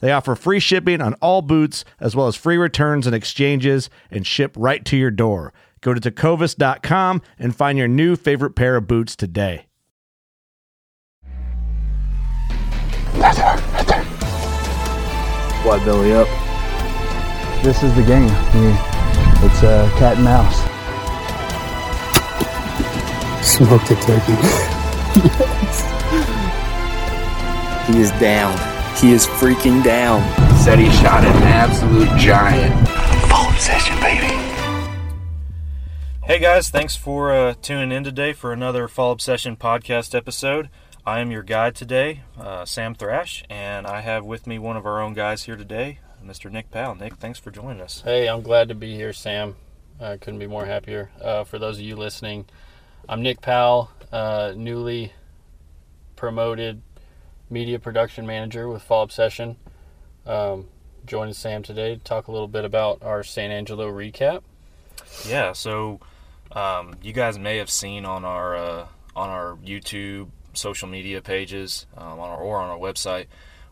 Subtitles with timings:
[0.00, 4.26] They offer free shipping on all boots, as well as free returns and exchanges, and
[4.26, 5.52] ship right to your door.
[5.80, 9.66] Go to tecovas.com and find your new favorite pair of boots today.
[15.64, 16.28] Why belly up?
[17.64, 18.28] This is the game.
[18.54, 18.76] You-
[19.44, 20.56] It's uh, cat and mouse.
[23.44, 24.36] Smoked a turkey.
[27.86, 28.52] He is down.
[29.00, 30.22] He is freaking down.
[30.56, 32.88] Said he shot an absolute giant.
[33.28, 34.32] Fall Obsession, baby.
[36.24, 40.70] Hey guys, thanks for uh, tuning in today for another Fall Obsession podcast episode.
[41.04, 44.86] I am your guide today, uh, Sam Thrash, and I have with me one of
[44.86, 46.50] our own guys here today, Mr.
[46.50, 46.94] Nick Powell.
[46.94, 48.00] Nick, thanks for joining us.
[48.00, 49.56] Hey, I'm glad to be here, Sam.
[50.00, 51.10] I couldn't be more happier.
[51.20, 52.46] Uh, for those of you listening,
[53.08, 55.12] I'm Nick Powell, uh, newly
[56.16, 56.80] promoted
[57.48, 59.56] media production manager with Fall Obsession.
[60.24, 60.68] Um,
[61.04, 64.42] joining Sam today to talk a little bit about our San Angelo recap.
[65.26, 66.00] Yeah, so
[66.52, 71.86] um, you guys may have seen on our uh, on our YouTube social media pages
[71.96, 73.26] um, on our, or on our website,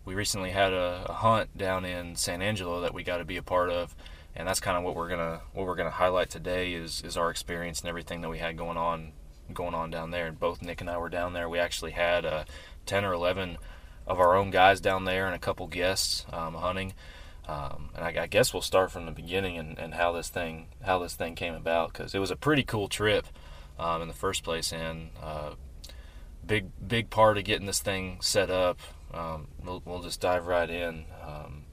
[0.05, 3.37] we recently had a, a hunt down in San Angelo that we got to be
[3.37, 3.97] a part of,
[4.37, 7.31] and that's kind of what we're gonna what we're gonna highlight today is is our
[7.31, 9.12] experience and everything that we had going on
[9.53, 10.27] going on down there.
[10.27, 11.49] And both Nick and I were down there.
[11.49, 12.45] We actually had uh,
[12.87, 13.59] ten or eleven
[14.06, 16.93] of our own guys down there and a couple guests um, hunting.
[17.47, 20.69] Um, and I, I guess we'll start from the beginning and, and how this thing
[20.83, 23.27] how this thing came about because it was a pretty cool trip
[23.78, 25.50] um, in the first place and uh,
[26.47, 28.78] big big part of getting this thing set up.
[29.12, 31.05] Um, we'll, we'll just dive right in.
[31.23, 31.65] Um,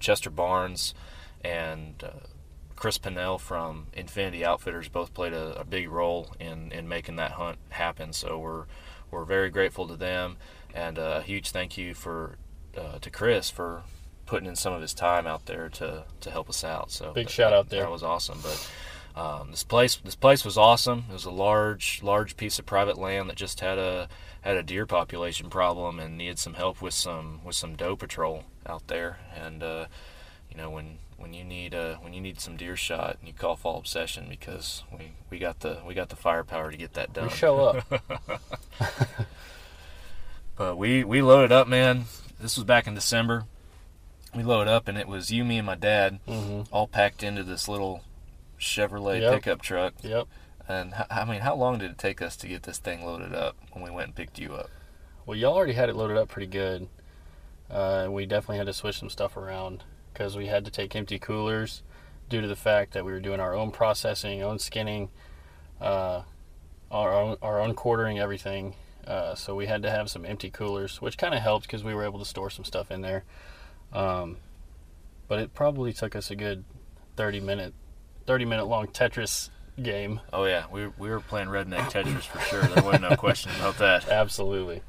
[0.00, 0.94] Chester Barnes
[1.42, 2.26] and uh,
[2.76, 7.32] Chris Pinnell from Infinity Outfitters both played a, a big role in, in making that
[7.32, 8.12] hunt happen.
[8.12, 8.64] So we're
[9.10, 10.36] we're very grateful to them,
[10.76, 12.36] and uh, a huge thank you for
[12.76, 13.82] uh, to Chris for
[14.26, 16.90] putting in some of his time out there to, to help us out.
[16.90, 17.82] So Big that- shout out there.
[17.82, 18.40] That was awesome.
[18.42, 18.70] But
[19.20, 21.04] um, this place this place was awesome.
[21.08, 24.08] It was a large large piece of private land that just had a
[24.42, 28.44] had a deer population problem and needed some help with some with some doe patrol
[28.66, 29.18] out there.
[29.34, 29.86] And uh,
[30.50, 33.56] you know when when you need uh, when you need some deer shot, you call
[33.56, 37.28] Fall Obsession because we, we got the we got the firepower to get that done.
[37.28, 38.02] We show up.
[40.56, 42.04] But we we loaded up, man.
[42.40, 43.44] This was back in December.
[44.34, 46.18] We loaded up, and it was you, me, and my dad,
[46.70, 48.02] all packed into this little
[48.58, 49.22] Chevrolet Mm-hmm.
[49.22, 49.34] Yep.
[49.34, 49.94] pickup truck.
[50.02, 50.26] yep.
[50.68, 53.34] And h- I mean, how long did it take us to get this thing loaded
[53.34, 54.68] up when we went and picked you up?
[55.24, 56.88] Well, y'all already had it loaded up pretty good.
[57.70, 61.18] Uh, we definitely had to switch some stuff around because we had to take empty
[61.18, 61.82] coolers
[62.28, 65.08] due to the fact that we were doing our own processing, own skinning,
[65.80, 66.22] uh,
[66.90, 68.74] our own our own quartering everything.
[69.06, 71.94] Uh, so we had to have some empty coolers, which kind of helped because we
[71.94, 73.24] were able to store some stuff in there.
[73.92, 74.38] Um,
[75.28, 76.64] but it probably took us a good
[77.16, 77.74] thirty minute,
[78.26, 79.50] thirty minute long Tetris
[79.80, 80.20] game.
[80.32, 82.62] Oh yeah, we we were playing redneck Tetris for sure.
[82.62, 84.08] There wasn't no question about that.
[84.10, 84.82] Absolutely.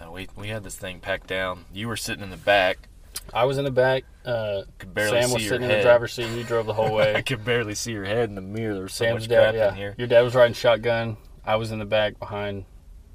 [0.00, 1.64] No, we we had this thing packed down.
[1.72, 2.88] You were sitting in the back.
[3.32, 4.04] I was in the back.
[4.24, 6.28] Uh, Could barely Sam was sitting in the driver's seat.
[6.28, 7.14] He drove the whole way.
[7.16, 8.74] I could barely see your head in the mirror.
[8.74, 9.68] There was so Sam's much dad, crap yeah.
[9.68, 9.94] in here.
[9.98, 11.16] Your dad was riding shotgun.
[11.44, 12.64] I was in the back behind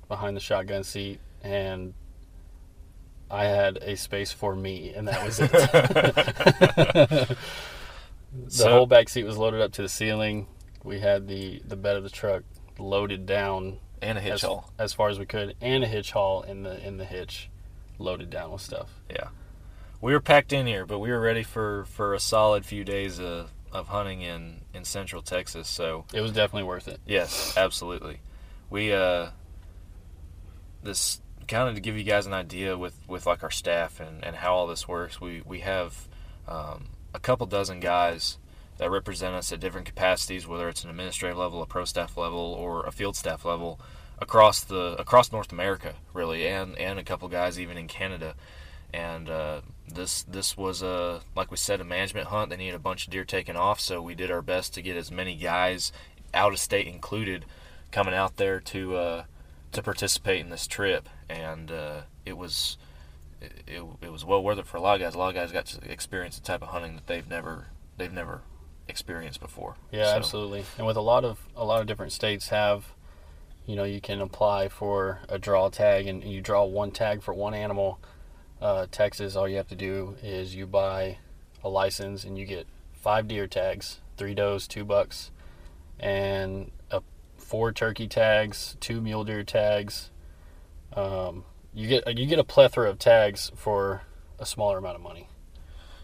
[0.07, 1.93] behind the shotgun seat, and
[3.29, 7.37] I had a space for me, and that was it.
[8.33, 10.47] The So- whole back seat was loaded up to the ceiling.
[10.83, 12.43] We had the the bed of the truck
[12.77, 14.71] loaded down and a hitch as, haul.
[14.77, 17.49] as far as we could, and a hitch haul in the in the hitch,
[17.97, 18.89] loaded down with stuff.
[19.09, 19.29] Yeah,
[20.01, 23.17] we were packed in here, but we were ready for for a solid few days
[23.19, 25.67] of of hunting in in Central Texas.
[25.67, 26.99] So It was definitely worth it.
[27.07, 28.19] Yes, absolutely.
[28.69, 29.29] We uh
[30.83, 34.23] this kind of to give you guys an idea with with like our staff and
[34.23, 35.21] and how all this works.
[35.21, 36.07] We we have
[36.47, 38.37] um, a couple dozen guys
[38.77, 42.39] that represent us at different capacities, whether it's an administrative level, a pro staff level,
[42.39, 43.79] or a field staff level
[44.19, 48.35] across the across North America, really, and and a couple guys even in Canada.
[48.93, 52.49] And uh, this this was a like we said a management hunt.
[52.49, 54.95] They needed a bunch of deer taken off, so we did our best to get
[54.95, 55.91] as many guys
[56.33, 57.45] out of state included
[57.91, 59.23] coming out there to uh,
[59.71, 61.09] to participate in this trip.
[61.29, 62.77] And uh, it was
[63.41, 65.15] it, it, it was well worth it for a lot of guys.
[65.15, 67.67] A lot of guys got to experience the type of hunting that they've never
[67.97, 68.41] they've never
[68.87, 69.75] experienced before.
[69.91, 70.65] Yeah, So, absolutely.
[70.77, 72.85] And with a lot of a lot of different states have,
[73.65, 77.33] you know, you can apply for a draw tag, and you draw one tag for
[77.33, 77.99] one animal.
[78.59, 81.17] Uh, Texas, all you have to do is you buy
[81.63, 85.31] a license, and you get five deer tags, three does, two bucks,
[85.99, 86.71] and
[87.47, 90.11] four turkey tags, two mule deer tags.
[90.93, 94.01] Um, you get you get a plethora of tags for
[94.37, 95.29] a smaller amount of money.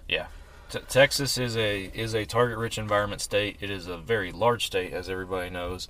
[0.07, 0.27] Yeah,
[0.69, 3.57] T- Texas is a is a target rich environment state.
[3.59, 5.87] It is a very large state, as everybody knows,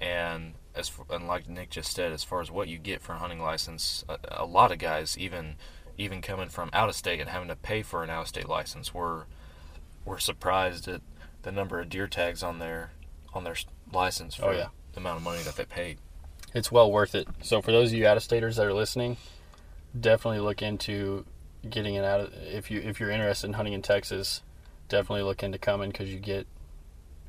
[0.00, 3.18] and as and like Nick just said, as far as what you get for a
[3.18, 5.54] hunting license, a, a lot of guys, even
[5.98, 8.48] even coming from out of state and having to pay for an out of state
[8.48, 9.26] license, were
[10.04, 11.00] were surprised at
[11.42, 12.90] the number of deer tags on their
[13.32, 13.56] on their
[13.92, 14.68] license for Oh, yeah.
[14.96, 15.98] Amount of money that they paid.
[16.54, 17.28] it's well worth it.
[17.42, 19.16] So for those of you out of staters that are listening,
[19.98, 21.24] definitely look into
[21.68, 24.42] getting it out of if you if you're interested in hunting in Texas,
[24.88, 26.46] definitely look into coming because you get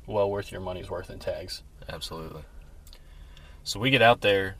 [0.06, 1.62] well worth your money's worth in tags.
[1.88, 2.42] Absolutely.
[3.64, 4.56] So we get out there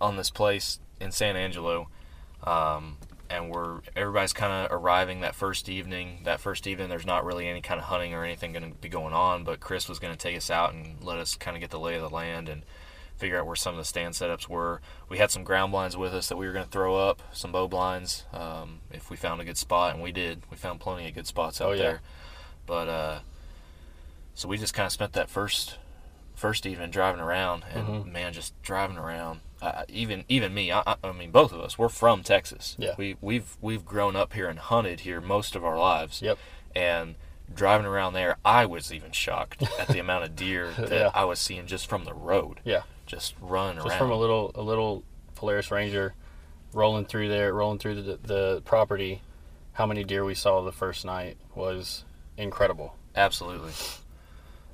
[0.00, 1.88] on this place in San Angelo,
[2.44, 2.98] um,
[3.32, 6.20] and we're everybody's kind of arriving that first evening.
[6.24, 8.88] That first evening, there's not really any kind of hunting or anything going to be
[8.88, 11.60] going on, but Chris was going to take us out and let us kind of
[11.60, 12.62] get the lay of the land and
[13.16, 14.80] figure out where some of the stand setups were.
[15.08, 17.52] We had some ground blinds with us that we were going to throw up, some
[17.52, 20.42] bow blinds, um, if we found a good spot, and we did.
[20.50, 21.82] We found plenty of good spots out Oh, yeah.
[21.82, 22.00] there.
[22.66, 23.18] But uh,
[24.34, 25.78] so we just kind of spent that first
[26.34, 28.12] first evening driving around, and Mm-hmm.
[28.12, 29.40] man, just driving around.
[29.62, 32.74] Uh, even even me, I, I- mean, both of us, we're from Texas.
[32.80, 32.94] Yeah.
[32.98, 36.20] We we've we've grown up here and hunted here most of our lives.
[36.20, 36.36] Yep.
[36.74, 37.14] And
[37.54, 41.10] driving around there, I was even shocked at the amount of deer that Yeah.
[41.14, 42.58] I was seeing just from the road.
[42.64, 43.98] Yeah, Just running just around.
[43.98, 45.04] from a little a little
[45.36, 46.14] Polaris Ranger
[46.72, 49.22] rolling through there, rolling through the the property.
[49.74, 52.04] How many deer we saw the first night was
[52.36, 52.96] incredible.
[53.14, 53.72] Absolutely.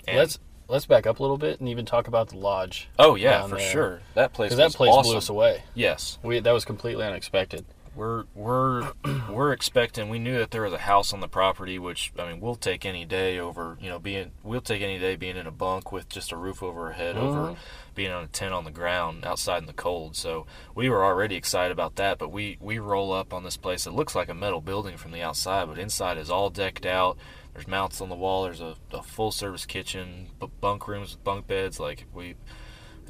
[0.06, 0.38] And- let's
[0.68, 2.88] let's back up a little bit and even talk about the lodge.
[2.98, 3.70] Oh yeah, for there.
[3.70, 4.00] sure.
[4.14, 4.54] That place.
[4.54, 5.10] That place awesome.
[5.10, 5.64] blew us away.
[5.74, 6.18] Yes.
[6.22, 7.64] We that was completely unexpected.
[7.96, 8.92] We're we're
[9.30, 10.08] we're expecting.
[10.08, 12.84] We knew that there was a house on the property, which I mean, we'll take
[12.84, 13.76] any day over.
[13.80, 16.62] You know, being we'll take any day being in a bunk with just a roof
[16.62, 17.60] over our head, over mm-hmm.
[17.96, 20.14] being on a tent on the ground outside in the cold.
[20.14, 22.18] So we were already excited about that.
[22.18, 23.86] But we we roll up on this place.
[23.86, 27.18] It looks like a metal building from the outside, but inside is all decked out.
[27.58, 28.44] There's mounts on the wall.
[28.44, 31.80] There's a, a full service kitchen, b- bunk rooms, with bunk beds.
[31.80, 32.36] Like we,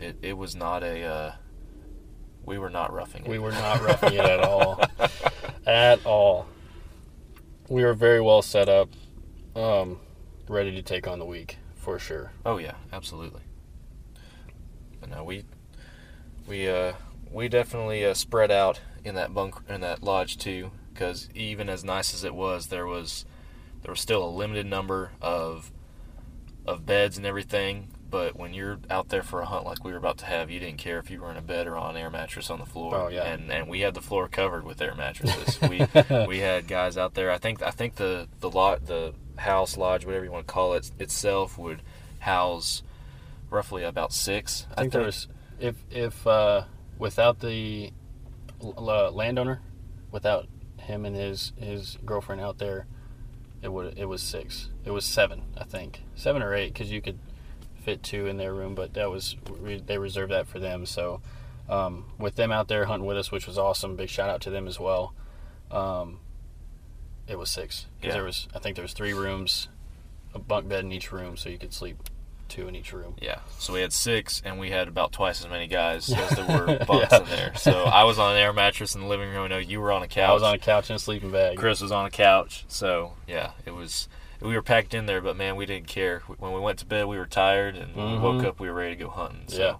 [0.00, 1.02] it, it was not a.
[1.02, 1.32] Uh,
[2.46, 3.28] we were not roughing it.
[3.28, 4.80] We were not roughing it at all.
[5.66, 6.46] At all.
[7.68, 8.88] We were very well set up,
[9.54, 10.00] um,
[10.48, 12.32] ready to take on the week for sure.
[12.46, 13.42] Oh yeah, absolutely.
[14.98, 15.44] But no, we
[16.46, 16.94] we uh
[17.30, 21.84] we definitely uh, spread out in that bunk in that lodge too, because even as
[21.84, 23.26] nice as it was, there was
[23.82, 25.72] there was still a limited number of
[26.66, 27.88] of beds and everything.
[28.10, 30.58] But when you're out there for a hunt like we were about to have, you
[30.58, 32.64] didn't care if you were in a bed or on an air mattress on the
[32.64, 32.94] floor.
[32.94, 33.24] Oh, yeah.
[33.24, 35.60] And and we had the floor covered with air mattresses.
[35.68, 35.86] we
[36.26, 37.30] we had guys out there.
[37.30, 40.74] I think I think the the lot the house lodge whatever you want to call
[40.74, 41.82] it itself would
[42.20, 42.82] house
[43.50, 44.66] roughly about six.
[44.72, 45.28] I think there was
[45.60, 46.64] if if uh,
[46.98, 47.92] without the
[48.62, 49.60] l- landowner,
[50.10, 52.86] without him and his his girlfriend out there,
[53.62, 54.68] it would it was six.
[54.84, 57.18] It was seven, I think, seven or eight, because you could
[57.84, 59.36] fit two in their room, but that was
[59.86, 60.86] they reserved that for them.
[60.86, 61.20] So
[61.68, 63.96] um, with them out there hunting with us, which was awesome.
[63.96, 65.12] Big shout out to them as well.
[65.70, 66.20] Um,
[67.26, 68.14] it was six because Yeah.
[68.14, 69.68] there was I think there was three rooms,
[70.34, 71.98] a bunk bed in each room, so you could sleep
[72.48, 73.14] two in each room.
[73.20, 76.46] Yeah, so we had six, and we had about twice as many guys as there
[76.46, 77.54] were bunks in there.
[77.56, 79.44] So I was on an air mattress in the living room.
[79.44, 80.30] I know you were on a couch.
[80.30, 81.56] I was on a couch in a sleeping bag.
[81.58, 82.64] Chris was on a couch.
[82.68, 84.08] So yeah, it was
[84.40, 86.20] we were packed in there, but man, we didn't care.
[86.38, 88.74] When we went to bed, we were tired, and when we woke up, we were
[88.74, 89.48] ready to go hunting.
[89.48, 89.62] So, Mm-hmm.
[89.62, 89.74] Yeah.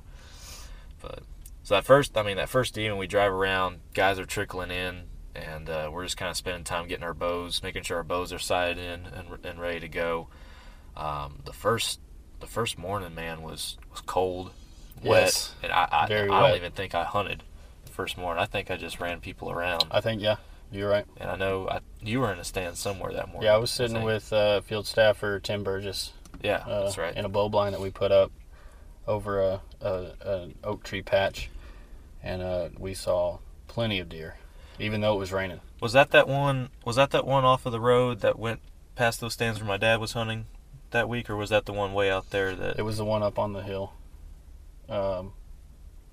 [1.01, 1.23] but
[1.63, 5.03] so that first, I mean, that first evening, we drive around, guys are trickling in,
[5.35, 8.33] and uh, we're just kind of spending time getting our bows, making sure our bows
[8.33, 10.29] are sighted in and, and ready to go.
[10.97, 12.01] Um, the first,
[12.41, 14.53] the first morning, man, was was cold,
[15.03, 15.55] wet, Yes.
[15.63, 16.29] and I, I, I wet.
[16.29, 17.43] don't even think I hunted
[17.85, 18.43] the first morning.
[18.43, 19.85] I think I just ran people around.
[19.91, 20.37] I think yeah,
[20.71, 21.05] you're right.
[21.19, 23.45] And I know I, you were in a stand somewhere that morning.
[23.47, 24.07] Yeah, I was sitting think.
[24.07, 27.17] with uh, field staffer Tim Burgess Yeah, uh, that's right.
[27.17, 28.31] in a bow blind that we put up
[29.07, 31.49] over a, a an oak tree patch,
[32.23, 34.37] and uh, we saw plenty of deer,
[34.79, 35.61] even though it was raining.
[35.81, 36.69] Was that that one?
[36.85, 38.61] Was that that one off of the road that went
[38.97, 40.47] past those stands where my dad was hunting
[40.91, 42.79] that week, or was that the one way out there that?
[42.79, 43.93] It was the one up on the hill,
[44.89, 45.33] um,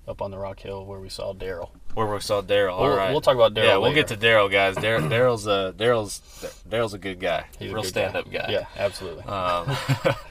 [0.06, 1.70] up on the rock hill where we saw Daryl.
[1.94, 2.78] where we saw Daryl.
[2.78, 3.10] We'll, All right.
[3.10, 3.64] we'll talk about Daryl.
[3.64, 4.06] yeah, we'll later.
[4.06, 4.76] get to Daryl, guys.
[4.76, 6.20] Daryl's a Daryl's
[6.68, 7.46] Daryl's a good guy.
[7.58, 8.48] He's a real stand-up guy.
[8.50, 9.24] Yeah, absolutely.
[9.24, 9.76] Um,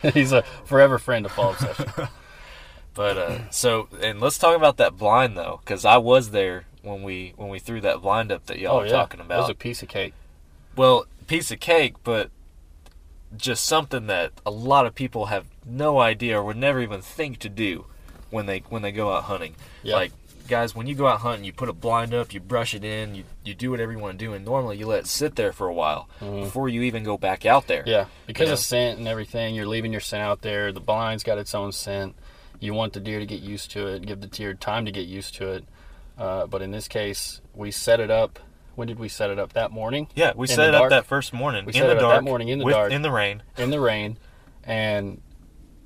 [0.14, 1.88] He's a forever friend of Fall Obsession.
[2.94, 7.02] but uh, so, and let's talk about that blind though, because I was there when
[7.04, 9.38] we when we threw that blind up that y'all oh were yeah, talking It was
[9.46, 9.50] about.
[9.50, 10.14] a piece of cake.
[10.76, 12.30] well, piece of cake, but
[13.38, 17.40] just something that a lot of people have no idea or would never even think
[17.40, 17.86] to do
[18.30, 19.56] when they when they go out hunting.
[19.84, 19.96] Yeah.
[19.96, 20.12] Like
[20.48, 23.16] guys, when you go out hunting, you put a blind up, you brush it in,
[23.16, 25.52] you you do whatever you want to do, and normally you let it sit there
[25.52, 27.82] for a while before you even go back out there.
[27.82, 27.90] Mm-hmm.
[27.90, 28.54] Yeah, because You know?
[28.54, 30.72] of scent and everything, you're leaving your scent out there.
[30.72, 32.16] The blind's got its own scent.
[32.60, 35.08] You want the deer to get used to it, give the deer time to get
[35.08, 35.66] used to it.
[36.18, 38.40] Uh, but in this case, we set it up.
[38.76, 39.54] When did we set it up?
[39.54, 41.92] That morning Yeah, we In set it up that first morning We in set the
[41.92, 42.92] it up that dark, morning in the with- dark.
[42.92, 43.42] in the rain.
[43.58, 44.18] in the rain,
[44.64, 45.22] and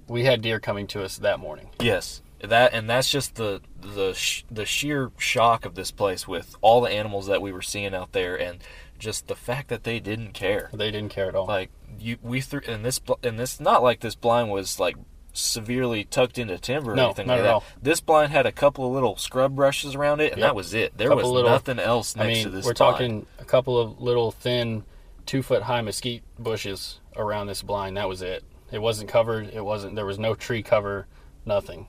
[0.08, 1.70] we had deer coming to us that morning.
[1.80, 6.56] Yes, that and that's just the the sh- the sheer shock of this place with
[6.62, 8.60] all the animals that we were seeing out there, and
[8.98, 10.70] just the fact that they didn't care.
[10.74, 11.46] They didn't care at all.
[11.46, 11.70] Like
[12.00, 14.96] you, we threw and this and this not like this blind was like
[15.34, 17.54] severely tucked into timber or No, anything like at that.
[17.54, 17.64] all.
[17.82, 20.48] This blind had a couple of little scrub brushes around it, and Yep.
[20.50, 20.98] that was it.
[20.98, 22.66] There was little- nothing else I next mean, to this.
[22.66, 22.78] we're blind.
[22.94, 24.84] talking a couple of little thin,
[25.26, 27.98] two foot high mesquite bushes around this blind.
[27.98, 28.44] That was it.
[28.72, 29.50] It wasn't covered.
[29.54, 29.96] It wasn't.
[29.96, 31.08] There was no tree cover.
[31.46, 31.88] Nothing.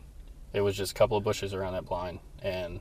[0.52, 2.80] It was just a couple of bushes around that blind, and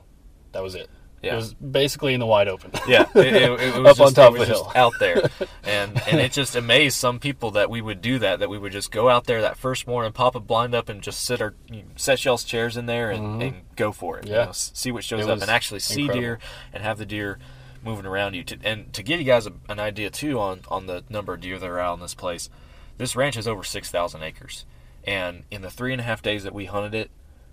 [0.52, 0.88] that was it.
[1.22, 1.32] Yeah.
[1.34, 2.70] It was basically in the wide open.
[2.88, 4.72] Yeah, it, it, it was Up just, on top of the hill.
[4.74, 5.22] out there,
[5.64, 8.38] and and it just amazed some people that we would do that.
[8.38, 11.02] That we would just go out there that first morning, pop a blind up, and
[11.02, 14.24] just sit our you know, set y'all's chairs in there and, and go for it.
[14.26, 14.38] you Mm-hmm.
[14.40, 14.44] Yeah.
[14.46, 16.20] know, see what shows up, and actually see incredible.
[16.22, 16.38] deer
[16.72, 17.38] and have the deer
[17.84, 18.42] moving around you.
[18.44, 21.42] To, and to give you guys a, an idea too on on the number of
[21.42, 22.48] deer that are out in this place,
[22.96, 24.64] this ranch has over six thousand acres,
[25.04, 27.10] and in the three and a half days that we hunted it,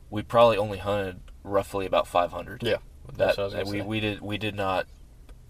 [0.09, 2.63] we probably only hunted roughly about five hundred.
[2.63, 2.77] Yeah,
[3.15, 4.87] That, that's what I was we, we did we did not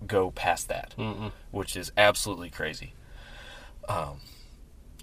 [0.06, 1.32] go past that, Mm-mm.
[1.52, 2.94] which is absolutely crazy.
[3.90, 4.20] Um,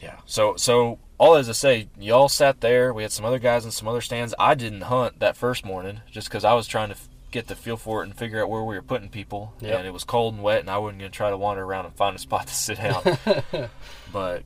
[0.01, 0.19] yeah.
[0.27, 2.93] So so all as I say, y'all sat there.
[2.93, 4.35] We had some other guys in some other stands.
[4.39, 7.57] I didn't hunt that first morning just because I was trying to f- get the
[7.57, 9.55] feel for it and figure out where we were putting people.
[9.61, 9.79] Yep.
[9.79, 11.95] And it was cold and wet, and I wasn't gonna try to wander around and
[11.95, 13.19] find a spot to sit down.
[14.13, 14.43] but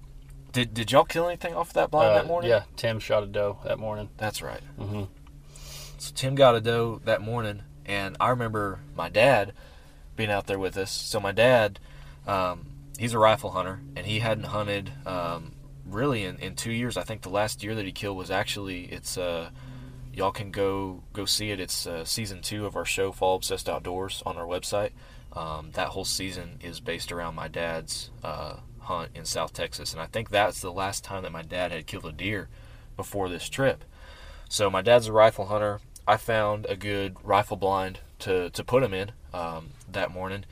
[0.52, 2.50] did did y'all kill anything off that blind Uh, that morning?
[2.50, 4.08] yeah, Tim shot a doe that morning.
[4.16, 4.60] That's right.
[4.78, 5.04] Mm-hmm.
[5.98, 9.52] So Tim got a doe that morning, and I remember my dad
[10.14, 10.92] being out there with us.
[10.92, 11.80] So my dad,
[12.26, 12.66] um,
[12.98, 15.52] he's a rifle hunter, and he hadn't hunted um,
[15.86, 16.96] really in, in two years.
[16.96, 19.50] I think the last deer that he killed was actually it's uh,
[20.12, 21.58] y'all can go go see it.
[21.58, 24.90] It's uh, season two of our show, Fall Obsessed Outdoors, on our website.
[25.32, 30.02] Um, that whole season is based around my dad's uh, hunt in South Texas, and
[30.02, 32.48] I think that's the last time that my dad had killed a deer
[32.96, 33.84] before this trip.
[34.48, 35.80] So my dad's a rifle hunter.
[36.08, 40.44] I found a good rifle blind to, to put him in um, that morning,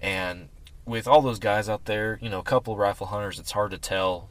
[0.00, 0.48] and
[0.86, 3.72] with all those guys out there, you know, a couple of rifle hunters, it's hard
[3.72, 4.28] to tell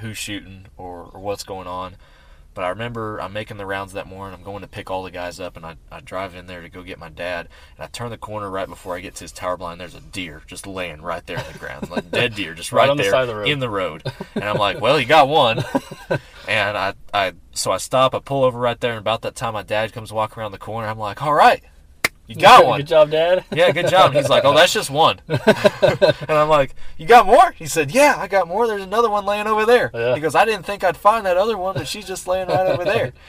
[0.00, 1.94] who's shooting or, or what's going on.
[2.54, 4.36] But I remember I'm making the rounds that morning.
[4.36, 6.68] I'm going to pick all the guys up, and I, I drive in there to
[6.68, 7.48] go get my dad.
[7.76, 9.80] And I turn the corner right before I get to his tower blind.
[9.80, 12.88] There's a deer just laying right there in the ground, like dead deer, just Right
[12.88, 14.02] right, the there of the in the road.
[14.34, 15.62] And I'm like, well, you got one.
[16.48, 18.16] And I, I, so I stop.
[18.16, 20.58] I pull over right there, and about that time, my dad comes walking around the
[20.58, 20.88] corner.
[20.88, 21.62] I'm like, all right,
[22.26, 22.80] you got one.
[22.80, 23.44] Good job, Dad.
[23.52, 24.12] Yeah, good job.
[24.14, 25.20] He's like, oh, that's just one.
[25.28, 27.52] and I'm like, you got more?
[27.52, 28.66] He said, yeah, I got more.
[28.66, 29.90] There's another one laying over there.
[29.92, 30.14] Yeah.
[30.14, 32.66] He goes, I didn't think I'd find that other one, but she's just laying right
[32.66, 33.12] over there.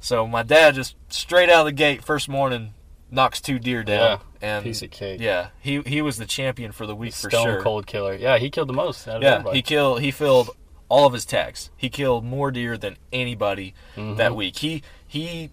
[0.00, 2.74] So my dad just straight out of the gate, first morning,
[3.10, 4.20] knocks two deer down.
[4.42, 5.18] Yeah, and piece of cake.
[5.18, 7.62] Yeah, he he was the champion for the week for Stone sure.
[7.62, 8.12] cold killer.
[8.14, 9.08] Yeah, he killed the most.
[9.08, 9.56] Out of Yeah, everybody.
[9.56, 10.02] he killed.
[10.02, 10.50] He filled
[10.90, 11.70] all of his tags.
[11.74, 14.16] He killed more deer than anybody Mm-hmm.
[14.16, 14.58] that week.
[14.58, 15.48] He he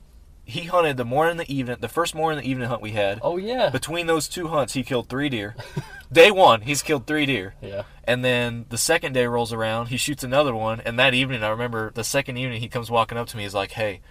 [0.52, 1.78] he hunted the morning, and the evening.
[1.80, 3.20] The first morning, and the evening hunt we had.
[3.22, 3.70] Oh yeah.
[3.70, 5.56] Between those two hunts, he killed three deer.
[6.12, 7.56] day one, he's killed three deer.
[7.62, 7.84] Yeah.
[8.04, 11.50] And then the second day rolls around, he shoots another one, and that evening, I
[11.50, 14.02] remember the second evening, he comes walking up to me, he's like, "Hey,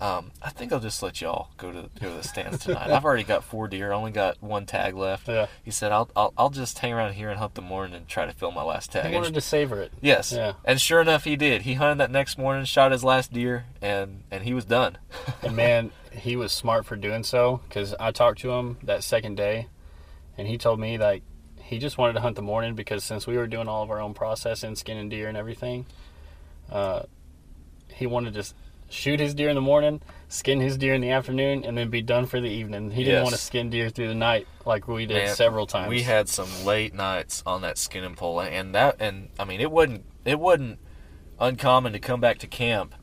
[0.00, 2.90] um, I think I'll just let y'all go to go to the stands tonight.
[2.90, 5.46] I've already got four deer, I only got one tag left." Yeah.
[5.64, 8.24] He said, "I'll I'll, I'll just hang around here and hunt the morning and try
[8.26, 9.92] to fill my last tag." He And wanted to savor it.
[10.00, 10.32] Yes.
[10.32, 10.52] Yeah.
[10.64, 11.62] And sure enough, he did.
[11.62, 14.98] He hunted that next morning, shot his last deer, and and he was done.
[15.42, 19.36] And man, he was smart for doing so because I talked to him that second
[19.36, 19.68] day,
[20.36, 21.22] and he told me like
[21.60, 24.00] he just wanted to hunt the morning because since we were doing all of our
[24.00, 25.86] own processing, skinning deer and everything,
[26.70, 27.02] uh,
[27.94, 28.44] he wanted to
[28.88, 32.02] shoot his deer in the morning, skin his deer in the afternoon, and then be
[32.02, 32.90] done for the evening.
[32.90, 33.22] He didn't Yes.
[33.24, 35.88] want to skin deer through the night like we did Man, several times.
[35.90, 39.60] We had some late nights on that skin and pole, and that, and I mean,
[39.60, 40.78] it wasn't it wasn't
[41.40, 42.94] uncommon to come back to camp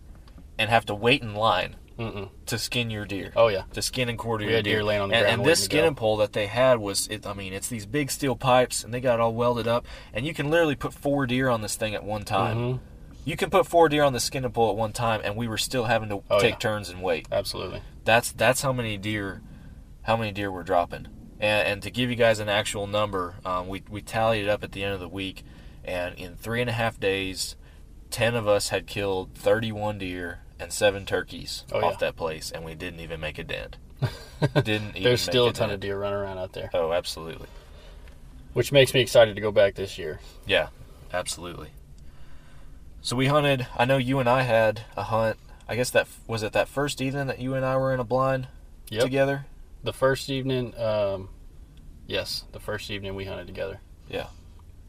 [0.58, 2.30] and have to wait in line Mm-mm.
[2.48, 3.32] to skin your deer.
[3.36, 5.40] Oh yeah, to skin and quarter We your had deer laying on the and, ground
[5.42, 5.88] and this waiting to skin go.
[5.88, 8.94] and pole that they had was, it, I mean, it's these big steel pipes, and
[8.94, 11.76] they got it all welded up, and you can literally put four deer on this
[11.76, 12.58] thing at one time.
[12.58, 12.80] Mhm.
[13.26, 15.48] You can put four deer on the skin and pole at one time, and we
[15.48, 16.58] were still having to Oh, take yeah.
[16.60, 17.28] turns and wait.
[17.32, 17.82] absolutely.
[18.06, 19.42] That's that's how many deer,
[20.04, 21.08] how many deer we're dropping.
[21.40, 24.64] And, and to give you guys an actual number, um, we we tallied it up
[24.64, 25.44] at the end of the week,
[25.84, 27.56] and in three and a half days,
[28.12, 31.98] ten of us had killed thirty-one deer and seven turkeys Oh, off yeah.
[32.02, 33.78] that place, and we didn't even make a dent.
[34.54, 34.92] didn't.
[34.92, 35.74] Even There's still a ton dent.
[35.76, 37.48] of deer running around out there, Oh, absolutely.
[38.54, 40.20] which makes me excited to go back this year.
[40.46, 40.68] Yeah,
[41.12, 41.70] absolutely.
[43.06, 43.68] So we hunted.
[43.78, 45.38] I know you and I had a hunt.
[45.70, 46.54] I guess that was it.
[46.54, 48.48] That first evening that you and I were in a blind
[48.90, 49.04] Yep.
[49.04, 49.46] together.
[49.84, 51.30] The first evening, um,
[52.08, 53.80] yes, the first evening we hunted together.
[54.10, 54.30] Yeah.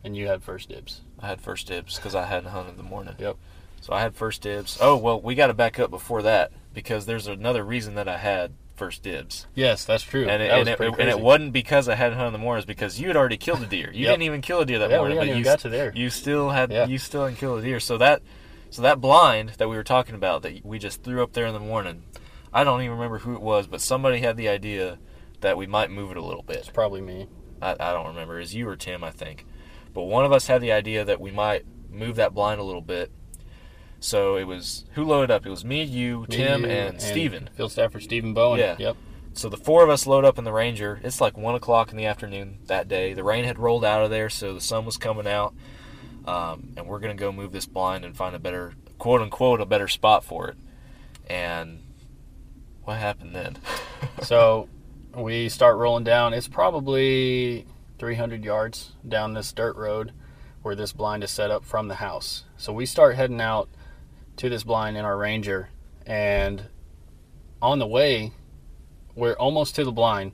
[0.02, 1.02] And you had first dibs.
[1.20, 3.16] I had first dibs because I hadn't hunted in the morning.
[3.18, 3.37] Yep.
[3.82, 4.78] So I had first dibs.
[4.80, 8.16] Oh well, we got to back up before that because there's another reason that I
[8.16, 10.28] had first dibs, Yes, that's true.
[10.28, 12.59] and it, and, it, and it wasn't because I hadn't hunted in the morning.
[12.59, 13.90] It's because you had already killed a deer.
[13.92, 14.12] You Yep.
[14.12, 15.92] didn't even kill a deer that Yeah, morning, but you got to there.
[15.95, 16.87] you still had Yeah.
[16.87, 17.80] you still hadn't killed a deer.
[17.80, 18.23] So that
[18.71, 21.54] so that blind that we were talking about that we just threw up there in
[21.54, 22.04] the morning.
[22.52, 24.98] I don't even remember who it was, but somebody had the idea
[25.40, 26.57] that we might move it a little bit.
[26.57, 27.27] It's probably me.
[27.62, 28.37] I, I don't remember.
[28.37, 29.44] It was you or Tim, I think.
[29.94, 32.81] But one of us had the idea that we might move that blind a little
[32.83, 33.11] bit.
[34.00, 35.46] So it was who loaded up?
[35.46, 37.48] It was me, you, Me, Tim, you, and, Steven.
[37.54, 38.59] Field staffer Stephen Bowen.
[38.59, 38.76] Yeah.
[38.78, 38.96] Yep.
[39.32, 41.00] So the four of us load up in the Ranger.
[41.02, 43.12] It's like one o'clock in the afternoon that day.
[43.12, 45.54] The rain had rolled out of there, so the sun was coming out.
[46.26, 49.66] Um, and we're gonna go move this blind and find a better, quote unquote, a
[49.66, 50.56] better spot for it.
[51.28, 51.80] And
[52.85, 53.59] what happened then?
[54.22, 54.68] So
[55.14, 56.35] we start rolling down.
[56.35, 57.66] It's probably
[57.98, 60.12] 300 yards down this dirt road
[60.62, 62.44] where this blind is set up from the house.
[62.56, 63.68] So we start heading out
[64.37, 65.68] to this blind in our Ranger,
[66.07, 66.62] and
[67.61, 68.33] on the way,
[69.14, 70.33] we're almost to the blind.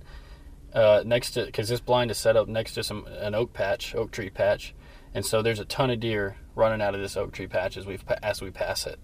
[0.75, 3.95] Uh, next to, because this blind is set up next to some an oak patch,
[3.95, 4.75] oak tree patch,
[5.15, 7.87] and so there's a ton of deer running out of this oak tree patch as
[7.87, 8.99] we as we pass it.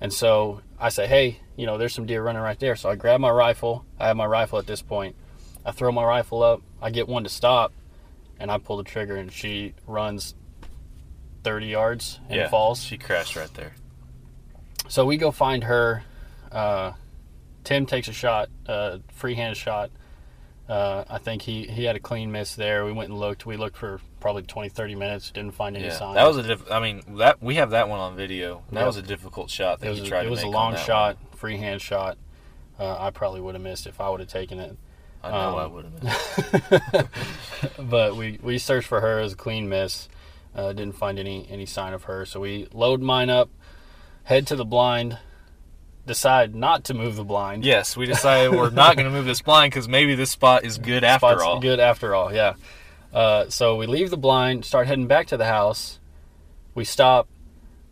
[0.00, 2.74] And so I say, hey, you know, there's some deer running right there.
[2.74, 3.84] So I grab my rifle.
[4.00, 5.14] I have my rifle at this point.
[5.64, 6.60] I throw my rifle up.
[6.80, 7.72] I get one to stop,
[8.40, 10.34] and I pull the trigger, and she runs
[11.44, 12.82] 30 yards and falls.
[12.82, 13.74] She crashed right there.
[14.92, 16.04] So we go find her.
[16.50, 16.92] Uh,
[17.64, 19.90] Tim takes a shot, uh, freehand shot.
[20.68, 22.84] Uh, I think he, he had a clean miss there.
[22.84, 23.46] We went and looked.
[23.46, 25.30] We looked for probably 20, 30 minutes.
[25.30, 26.16] Didn't find any Yeah, signs.
[26.16, 28.64] that was a diff- I mean, that we have that one on video.
[28.70, 28.86] That Yep.
[28.86, 31.38] was a difficult shot that it was, he tried it was a long shot, one.
[31.38, 32.18] freehand shot.
[32.78, 34.76] Uh, I probably would have missed if I would have taken it.
[35.24, 37.78] I know I um, would have missed.
[37.90, 40.10] but we, we searched for her as a clean miss.
[40.54, 42.26] Uh, didn't find any any sign of her.
[42.26, 43.48] So we load mine up,
[44.24, 45.18] head to the blind,
[46.06, 47.64] decide not to move the blind.
[47.64, 50.78] Yes, we decided we're not going to move this blind because maybe this spot is
[50.78, 51.60] good after Spot's all.
[51.60, 52.32] good after all.
[52.34, 52.54] Yeah.
[53.12, 56.00] Uh, so we leave the blind, start heading back to the house.
[56.74, 57.28] We stop.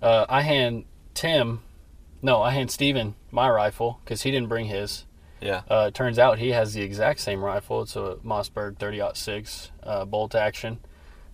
[0.01, 1.61] Uh, I hand Tim,
[2.23, 5.05] no, I hand Steven my rifle because he didn't bring his.
[5.41, 5.63] Yeah.
[5.71, 7.83] Uh, it turns out he has the exact same rifle.
[7.83, 10.81] It's a Mossberg 30-06 uh, bolt action,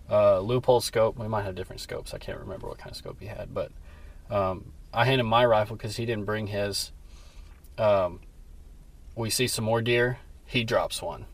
[0.09, 1.17] uh, Leupold scope.
[1.17, 2.13] We might have different scopes.
[2.13, 3.71] I can't remember what kind of scope he had, but
[4.29, 6.91] um, I hand him my rifle because he didn't bring his.
[7.77, 8.21] Um,
[9.15, 10.17] we see some more deer.
[10.47, 11.27] He drops one.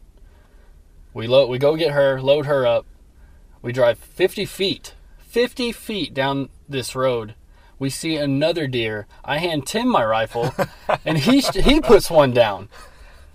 [1.13, 1.47] We load.
[1.49, 2.19] We go get her.
[2.19, 2.85] Load her up.
[3.61, 4.95] We drive 50 feet.
[5.19, 7.35] 50 feet down this road.
[7.79, 9.07] We see another deer.
[9.23, 10.53] I hand Tim my rifle,
[11.05, 12.67] and he he puts one down.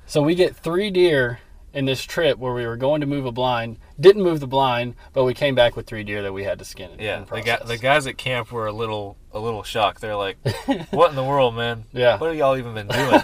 [0.05, 1.41] So we get three deer
[1.75, 3.79] in this trip where we were going to move a blind.
[4.01, 6.65] Didn't move the blind, but we came back with three deer that we had to
[6.65, 6.91] skin.
[6.93, 10.01] and- Yeah, and the guy, the guys at camp were a little a little shocked.
[10.01, 10.39] They're like,
[10.91, 11.85] "What in the world, man?
[11.93, 12.17] Yeah.
[12.19, 13.23] what have y'all even been doing?"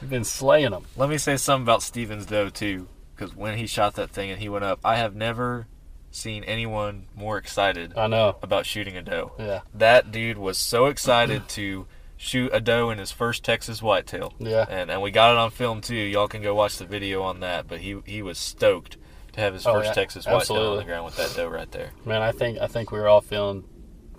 [0.00, 0.84] We've been slaying them.
[0.96, 4.40] Let me say something about Steven's though too, because when he shot that thing and
[4.40, 5.66] he went up, I have never
[6.12, 8.36] seen anyone more excited I know.
[8.42, 9.32] about shooting a doe.
[9.38, 9.60] Yeah.
[9.74, 11.86] That dude was so excited to
[12.22, 14.34] shoot a doe in his first Texas whitetail.
[14.38, 14.66] Yeah.
[14.68, 15.94] And and we got it on film too.
[15.96, 17.66] Y'all can go watch the video on that.
[17.66, 18.98] But he he was stoked
[19.32, 19.92] to have his Oh, first yeah.
[19.94, 21.92] Texas whitetail on the ground with that doe right there.
[22.04, 23.64] Man, I think I think we were all feeling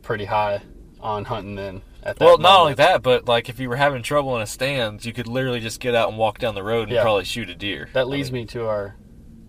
[0.02, 0.64] pretty high
[1.00, 1.84] on hunting then.
[2.04, 4.48] At that Well, not only that, but like if you were having trouble in a
[4.48, 7.04] stand, you could literally just get out and walk down the road and Yeah.
[7.04, 7.90] probably shoot a deer.
[7.94, 8.96] That leads me to our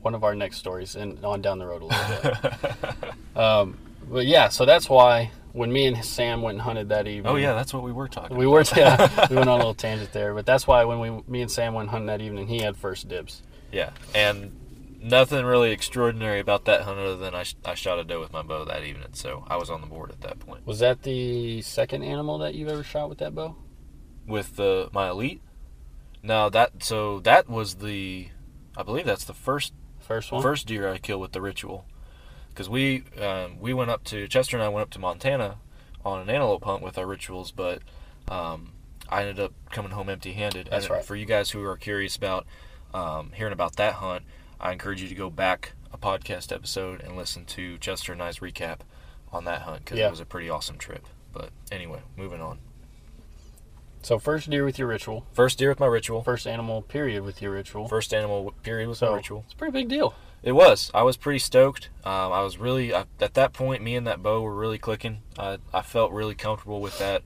[0.03, 3.15] one of our next stories and on down the road a little bit.
[3.43, 3.79] um,
[4.11, 7.33] but yeah, so that's why when me and Sam went and hunted that evening.
[7.33, 8.37] Oh yeah, that's what we were talking.
[8.37, 11.23] we were yeah, we went on a little tangent there, but that's why when we
[11.27, 13.43] me and Sam went hunting that evening, he had first dibs.
[13.71, 14.59] Yeah, and
[15.03, 18.33] nothing really extraordinary about that hunt other than I, sh- I shot a doe with
[18.33, 20.67] my bow that evening, so I was on the board at that point.
[20.67, 23.57] Was that the second animal that you've ever shot with that bow?
[24.27, 25.43] With the my elite,
[26.23, 28.29] no, that so that was the,
[28.77, 30.43] I believe that's the first First one.
[30.43, 31.85] first deer I killed with the ritual,
[32.53, 35.57] because we um, we went up to Chester and I went up to Montana
[36.05, 37.81] on an antelope hunt with our rituals, but
[38.29, 38.73] um,
[39.09, 40.69] I ended up coming home empty-handed.
[40.71, 41.05] That's and right.
[41.05, 42.47] For you guys who are curious about
[42.93, 44.25] um, hearing about that hunt,
[44.61, 48.39] I encourage you to go back a podcast episode and listen to Chester and I's
[48.39, 48.79] recap
[49.33, 50.09] on that hunt because Yeah.
[50.09, 51.07] it was a pretty awesome trip.
[51.33, 52.59] But anyway, moving on.
[54.03, 55.27] So first deer with your ritual.
[55.33, 56.23] First deer with my ritual.
[56.23, 57.87] First animal period with your ritual.
[57.89, 59.43] First animal period with so my ritual.
[59.45, 60.15] It's a pretty big deal.
[60.43, 60.91] It was.
[60.93, 61.91] I was pretty stoked.
[62.05, 63.83] Um, I was really I, at that point.
[63.83, 65.19] Me and that bow were really clicking.
[65.39, 67.23] I, I felt really comfortable with that,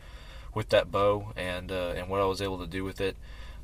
[0.55, 3.17] with that bow and uh, and what I was able to do with it.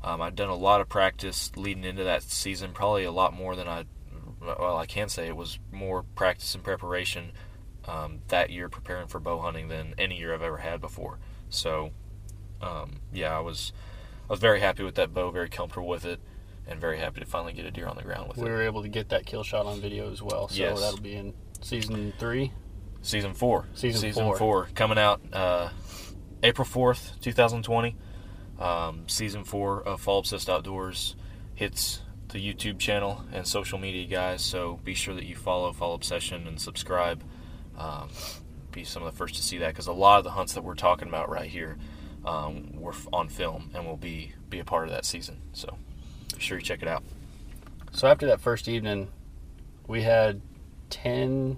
[0.03, 3.55] Um, I'd done a lot of practice leading into that season, probably a lot more
[3.55, 3.85] than I.
[4.41, 7.31] Well, I can say it was more practice and preparation
[7.87, 11.19] um, that year preparing for bow hunting than any year I've ever had before.
[11.49, 11.91] So,
[12.61, 13.71] um, yeah, I was
[14.29, 16.19] I was very happy with that bow, very comfortable with it,
[16.67, 18.45] and very happy to finally get a deer on the ground with We it.
[18.45, 20.47] We were able to get that kill shot on video as well.
[20.47, 20.79] So Yes.
[20.79, 22.51] that'll be in season three.
[23.01, 23.67] Season four.
[23.73, 24.37] Season four.
[24.37, 24.69] four.
[24.75, 25.69] coming out uh,
[26.41, 27.95] April fourth, two thousand twenty.
[28.59, 31.15] Um, season four of Fall Obsessed Outdoors
[31.55, 34.41] hits the YouTube channel and social media, guys.
[34.41, 37.23] So be sure that you follow Fall Obsession and subscribe.
[37.77, 38.09] Um,
[38.71, 40.63] be some of the first to see that because a lot of the hunts that
[40.63, 41.77] we're talking about right here
[42.25, 45.41] um, were on film and will be be a part of that season.
[45.51, 45.77] So
[46.43, 47.03] sure you check it out.
[47.91, 49.09] So after that first evening,
[49.87, 50.41] we had
[50.89, 51.57] ten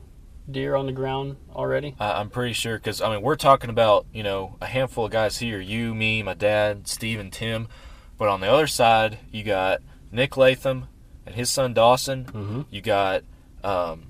[0.49, 1.95] deer on the ground already.
[1.99, 5.11] I- I'm pretty sure because I mean we're talking about you know a handful of
[5.11, 7.67] guys here, you, me, my dad, Steve, and Tim,
[8.17, 10.87] but on the other side you got Nick Latham
[11.25, 12.25] and his son Dawson.
[12.25, 12.61] Mm-hmm.
[12.69, 13.23] You got
[13.63, 14.07] um,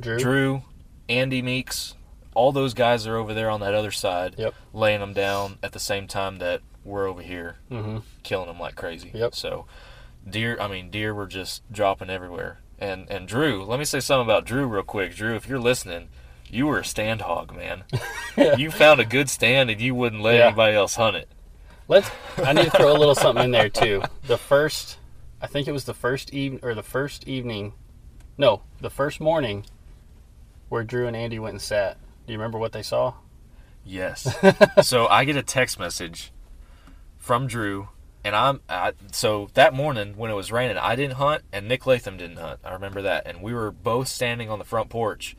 [0.00, 0.18] Drew.
[0.18, 0.62] Drew,
[1.08, 1.94] Andy Meeks.
[2.34, 4.54] All those guys are over there on that other side, Yep.
[4.72, 7.98] laying them down at the same time that we're over here Mm-hmm.
[8.22, 9.10] killing them like crazy.
[9.14, 9.34] Yep.
[9.34, 9.66] So
[10.28, 12.60] deer, I mean deer were just dropping everywhere.
[12.78, 15.14] And and Drew, let me say something about Drew real quick.
[15.14, 16.08] Drew, if you're listening,
[16.50, 17.84] you were a stand hog, man.
[18.58, 20.46] You found a good stand and you wouldn't let Yeah.
[20.46, 21.28] anybody else hunt it.
[21.86, 22.10] Let's.
[22.38, 24.02] I need to throw a little something in there too.
[24.26, 24.96] The first,
[25.40, 27.74] I think it was the first evening or the first evening,
[28.38, 29.66] no, the first morning,
[30.70, 31.98] where Drew and Andy went and sat.
[32.26, 33.14] Do you remember what they saw?
[33.84, 34.34] Yes.
[34.82, 36.31] so I get a text message
[37.22, 37.88] from Drew,
[38.24, 41.86] and I'm I, so that morning when it was raining, I didn't hunt, and Nick
[41.86, 42.58] Latham didn't hunt.
[42.64, 45.36] I remember that, and we were both standing on the front porch,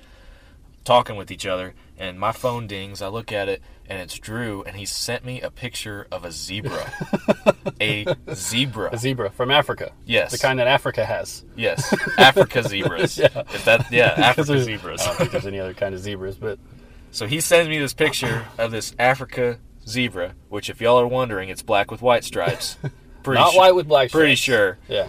[0.86, 1.76] talking with each other.
[1.96, 3.02] And my phone dings.
[3.02, 6.32] I look at it, and it's Drew, and he sent me a picture of a
[6.32, 6.92] zebra,
[7.82, 8.90] a zebra.
[8.92, 9.92] A zebra from Africa.
[10.06, 10.32] Yes.
[10.32, 11.44] The kind that Africa has.
[11.56, 13.18] Yes, Africa zebras.
[13.20, 13.44] Yeah.
[13.54, 15.02] If that, yeah, Africa zebras.
[15.02, 16.58] I don't think there's any other kind of zebras, but
[17.12, 21.50] So he sends me this picture of this Africa zebra, which, if y'all are wondering,
[21.50, 22.78] it's black with white stripes.
[23.24, 24.12] Pretty not su- white with black.
[24.12, 24.42] Pretty stripes.
[24.60, 24.78] sure.
[24.88, 25.08] Yeah.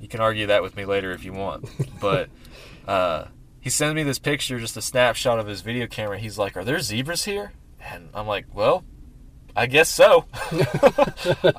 [0.00, 1.68] You can argue that with me later if you want.
[2.00, 2.28] But
[2.88, 3.24] uh,
[3.60, 6.18] he sends me this picture, just a snapshot of his video camera.
[6.18, 8.84] He's like, "Are there zebras here?" And I'm like, "Well,
[9.56, 10.26] I guess so."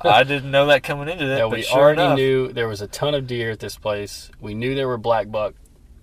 [0.04, 1.38] I didn't know that coming into that.
[1.38, 4.30] Yeah, we sure already enough- knew there was a ton of deer at this place.
[4.40, 5.54] We knew there were black buck,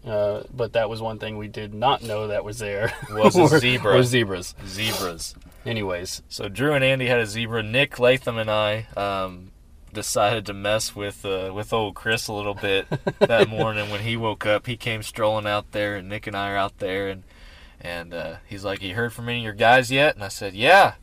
[0.06, 2.94] uh, but that was one thing we did not know that was there.
[3.12, 3.96] Was a Were- zebra.
[3.96, 4.56] were zebras.
[4.66, 5.36] zebras.
[5.68, 7.62] Anyways, So Drew and Andy had a zebra.
[7.62, 9.52] Nick Latham and I um,
[9.94, 12.88] decided to mess with uh, with old Chris a little bit
[13.20, 14.66] that morning when he woke up.
[14.66, 17.24] He came strolling out there, and Nick and I are out there, and
[17.82, 20.54] and uh, he's like, "You heard from any of your guys yet?" And I said,
[20.54, 20.94] "Yeah."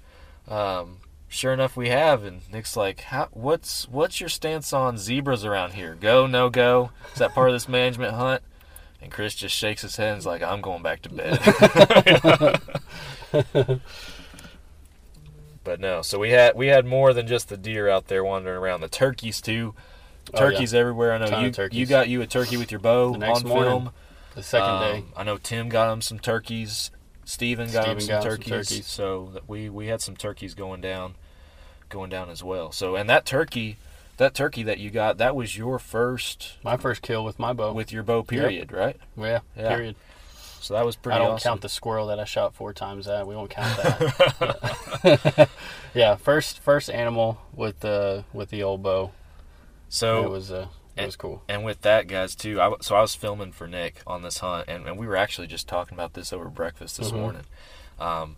[0.48, 0.98] Um,
[1.28, 2.24] sure enough, we have.
[2.24, 5.94] And Nick's like, How, "What's what's your stance on zebras around here?
[5.94, 6.90] Go, no go?
[7.12, 8.42] Is that part of this management hunt?"
[9.02, 11.40] And Chris just shakes his head and is like, "I'm going back to bed."
[15.64, 18.58] But no, so we had we had more than just the deer out there wandering
[18.58, 18.82] around.
[18.82, 19.74] The turkeys too
[20.32, 21.12] Oh, turkeys everywhere.
[21.12, 23.70] I know you you got you a turkey with your bow The next on morning,
[23.70, 23.90] film.
[24.34, 25.04] The second Um, day.
[25.16, 26.90] I know Tim got him some turkeys.
[27.24, 28.68] Steven got him some got him some turkeys.
[28.68, 28.86] turkeys.
[28.86, 31.14] So that we we had some turkeys going down,
[31.88, 32.72] going down as well.
[32.72, 33.76] So and that turkey,
[34.16, 37.72] that turkey that you got, that was your first My first kill with my bow.
[37.72, 38.22] with your bow.
[38.22, 38.72] Period.
[38.72, 38.96] Right.
[39.16, 39.68] yeah, Yeah.
[39.68, 39.96] period.
[40.64, 41.50] So that was pretty I don't awesome.
[41.50, 43.26] count the squirrel that I shot four times at.
[43.26, 45.48] We won't count that.
[45.94, 49.12] yeah, first first animal with the with the old bow.
[49.88, 51.42] so it was uh, it and- was cool.
[51.48, 52.60] And with that, guys, too.
[52.60, 55.16] I, w- so I was filming for Nick on this hunt, and, and we were
[55.16, 57.18] actually just talking about this over breakfast this Mhm.
[57.20, 57.42] morning.
[57.98, 58.36] Um,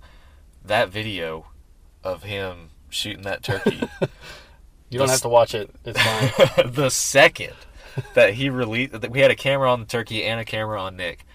[0.64, 1.46] that video
[2.02, 3.80] of him shooting that turkey,
[4.88, 5.70] You don't the have to watch it.
[5.84, 6.72] It's fine.
[6.72, 7.54] the second
[8.14, 10.96] that he released, that we had a camera on the turkey and a camera on
[10.96, 11.25] Nick,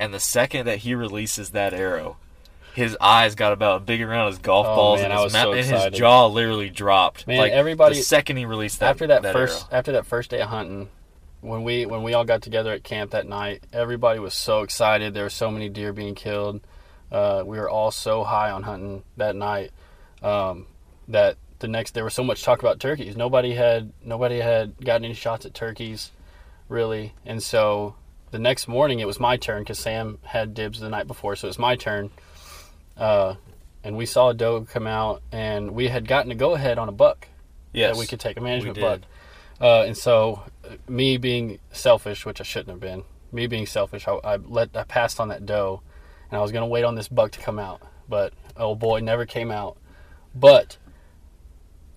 [0.00, 2.16] and the second that he releases that arrow,
[2.74, 5.32] his eyes got about big around his golf Oh, balls, man, and, I his, was
[5.34, 7.26] so and his jaw literally dropped.
[7.28, 9.78] Man, like everybody- the second he released that after that, that first arrow.
[9.78, 10.88] after that first day of hunting,
[11.42, 15.14] when we when we all got together at camp that night, everybody was so excited.
[15.14, 16.60] There were so many deer being killed.
[17.12, 19.72] Uh, we were all so high on hunting that night
[20.22, 20.66] um,
[21.08, 23.16] that the next there was so much talk about turkeys.
[23.16, 26.12] Nobody had nobody had gotten any shots at turkeys,
[26.68, 27.96] really, and so
[28.30, 31.46] the next morning it was my turn because Sam had dibs the night before, so
[31.46, 32.10] it was my turn.
[32.96, 33.34] Uh,
[33.82, 36.88] and we saw a doe come out, and we had gotten a go ahead on
[36.88, 37.28] a buck
[37.72, 39.00] yes, that we could take a management buck.
[39.60, 44.06] Uh, and so, uh, me being selfish, which I shouldn't have been, me being selfish,
[44.08, 45.82] I, I let I passed on that doe,
[46.30, 49.26] and I was gonna wait on this buck to come out, but oh boy, never
[49.26, 49.76] came out.
[50.34, 50.78] But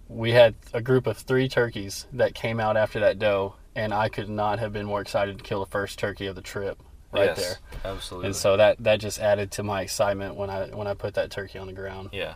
[0.08, 4.09] we had a group of three turkeys that came out after that doe, and I
[4.09, 6.81] could not have been more excited to kill the first turkey of the trip
[7.12, 7.91] right Yes, there.
[7.91, 8.27] absolutely.
[8.27, 11.31] And so that that just added to my excitement when I when I put that
[11.31, 12.09] turkey on the ground.
[12.12, 12.36] Yeah,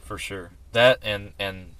[0.00, 0.50] for sure.
[0.72, 1.74] That and and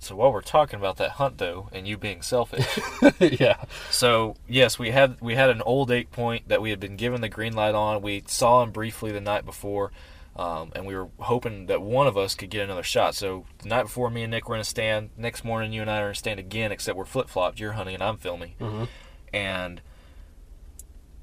[0.00, 2.78] so while we're talking about that hunt though, and you being selfish,
[3.20, 3.64] yeah.
[3.90, 7.20] so yes, we had we had an old eight point that we had been given
[7.22, 8.02] the green light on.
[8.02, 9.92] We saw him briefly the night before,
[10.36, 13.14] um, and we were hoping that one of us could get another shot.
[13.14, 15.10] So the night before, me and Nick were in a stand.
[15.16, 17.60] Next morning, you and I are in a stand again, except we're flip flopped.
[17.60, 18.88] You're hunting and I'm filming, Mhm.
[19.32, 19.80] and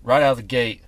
[0.03, 0.83] right out of the gate,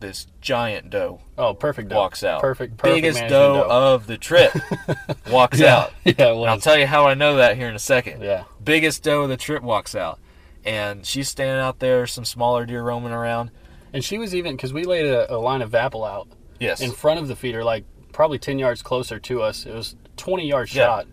[0.00, 1.96] this giant doe Oh, perfect doe.
[1.96, 2.40] walks out.
[2.42, 2.76] Perfect.
[2.76, 4.52] perfect biggest management doe, of the trip
[5.30, 5.74] walks yeah.
[5.76, 5.92] out.
[6.04, 8.22] Yeah, I'll tell you how I know that here in a second.
[8.22, 8.44] Yeah.
[8.62, 10.18] Biggest doe of the trip walks out,
[10.66, 12.06] and she's standing out there.
[12.06, 13.50] Some smaller deer roaming around.
[13.92, 16.28] And she was even because we laid a, a line of apple out
[16.58, 19.66] Yes, in front of the feeder, like probably ten yards closer to us.
[19.66, 20.86] It was twenty yard Yeah.
[20.86, 21.06] shot,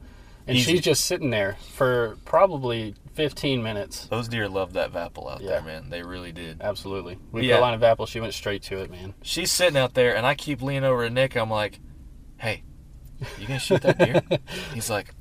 [0.47, 0.71] and Easy.
[0.73, 4.05] she's just sitting there for probably fifteen minutes.
[4.07, 5.49] those deer loved that vapple out Yeah.
[5.51, 5.89] there, man.
[5.89, 6.61] They really did.
[6.61, 7.55] Absolutely, we Yeah.
[7.55, 8.05] put a line of apple.
[8.05, 9.13] She went straight to it, man.
[9.21, 11.35] She's sitting out there, and I keep leaning over to Nick.
[11.35, 11.79] I'm like,
[12.37, 12.63] "Hey,
[13.39, 14.21] you gonna shoot that deer?"
[14.73, 15.13] He's like,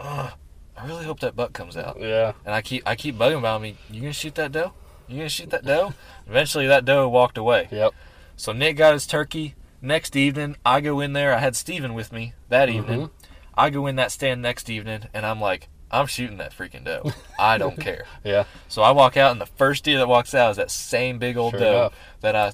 [0.00, 0.30] "Uh,
[0.76, 3.60] I really hope that buck comes out." Yeah, And I keep I keep bugging about
[3.60, 3.76] me.
[3.90, 4.72] You gonna shoot that doe?
[5.08, 5.92] You gonna shoot that doe?
[6.28, 7.68] Eventually, that doe walked away.
[7.70, 7.92] yep,
[8.38, 9.54] So Nick got his turkey.
[9.82, 11.34] Next evening, I go in there.
[11.34, 13.10] I had Steven with me that evening.
[13.54, 17.12] I go in that stand next evening, and I'm like, I'm shooting that freaking doe.
[17.38, 18.04] I don't care.
[18.24, 21.18] yeah, So I walk out, and the first deer that walks out is that same
[21.18, 21.94] big old Sure doe enough.
[22.20, 22.52] that I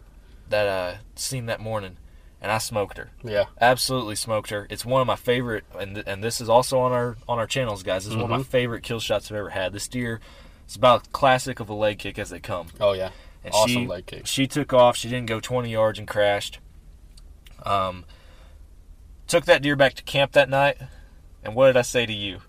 [0.51, 1.97] that I seen that morning,
[2.43, 3.11] and I smoked her.
[3.23, 3.45] yeah.
[3.61, 4.67] Absolutely smoked her.
[4.71, 7.47] It's one of my favorite, and th- and this is also on our on our
[7.47, 8.05] channels, guys.
[8.05, 8.47] This is one of my Mhm.
[8.47, 9.73] favorite kill shots I've ever had.
[9.73, 10.21] This deer,
[10.65, 12.69] it's about classic of a leg kick as they come.
[12.81, 13.11] Oh yeah,
[13.45, 14.27] And awesome she, leg kick.
[14.27, 14.97] She took off.
[14.97, 16.59] She didn't go 20 yards and crashed.
[17.63, 18.05] Um,
[19.27, 20.79] took that deer back to camp that night.
[21.43, 22.41] And what did I say to you?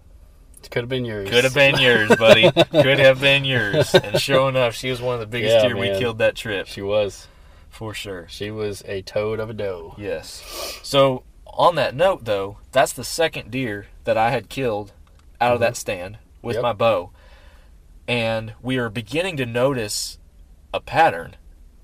[0.64, 1.30] It could have been yours.
[1.30, 2.50] Could have been yours, buddy.
[2.52, 3.94] Could have been yours.
[3.94, 6.68] And sure enough, she was one of the biggest Yeah, deer we killed that trip,
[6.68, 7.28] She was.
[7.70, 8.26] for sure.
[8.30, 9.96] She was a toad of a doe.
[9.98, 10.80] Yes.
[10.82, 14.94] So on that note, though, that's the second deer that I had killed
[15.42, 16.64] out of that stand with Yep.
[16.64, 17.12] my bow,
[18.08, 20.18] and we are beginning to notice
[20.76, 21.36] a pattern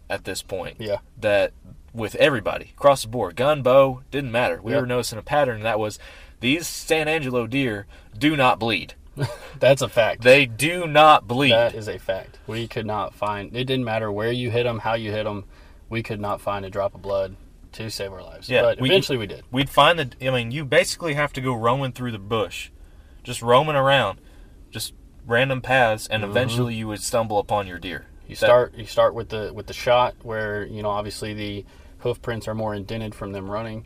[0.09, 0.77] at this point.
[0.79, 0.97] Yeah.
[1.19, 1.53] That
[1.93, 4.61] with everybody across the board, gun, bow, didn't matter.
[4.61, 5.99] We were noticing a pattern, that was
[6.39, 8.95] these San Angelo deer do not bleed.
[9.59, 10.21] That's a fact.
[10.21, 11.51] They do not bleed.
[11.51, 12.39] That is a fact.
[12.47, 13.55] We could not find.
[13.55, 15.45] It didn't matter where you hit them, how you hit them.
[15.89, 17.35] We could not find a drop of blood
[17.73, 18.49] to save our lives.
[18.49, 19.43] Yeah, but we- eventually we did.
[19.51, 20.27] We'd find the.
[20.27, 22.69] I mean, you basically have to go roaming through the bush,
[23.23, 24.19] just roaming around,
[24.71, 24.93] just
[25.25, 26.31] random paths, and mm-hmm.
[26.31, 28.07] eventually you would stumble upon your deer.
[28.31, 28.73] You That- start.
[28.77, 31.65] You start with the with the shot where you know obviously the
[31.97, 33.85] hoof prints are more indented from them running,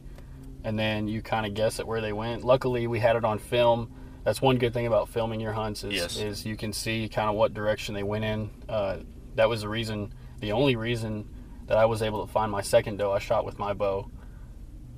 [0.63, 2.43] and then you kind of guess at where they went.
[2.45, 3.91] Luckily, we had it on film.
[4.23, 6.17] That's one good thing about filming your hunts is Yes.
[6.19, 8.51] is you can see kind of what direction they went in.
[8.69, 8.97] Uh,
[9.33, 11.27] that was the reason, the only reason
[11.65, 14.11] that I was able to find my second doe I shot with my bow.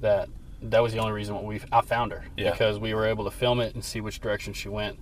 [0.01, 0.27] That
[0.61, 2.51] that was the only reason we I found her Yeah.
[2.51, 4.99] because we were able to film it and see which direction she went,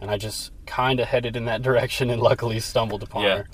[0.00, 3.36] and I just kind of headed in that direction and luckily stumbled upon Yeah.
[3.38, 3.48] her.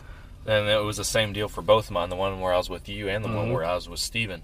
[0.47, 2.69] And it was the same deal for both of mine the one where I was
[2.71, 3.53] with you and the one Mhm.
[3.53, 4.43] where I was with Steven.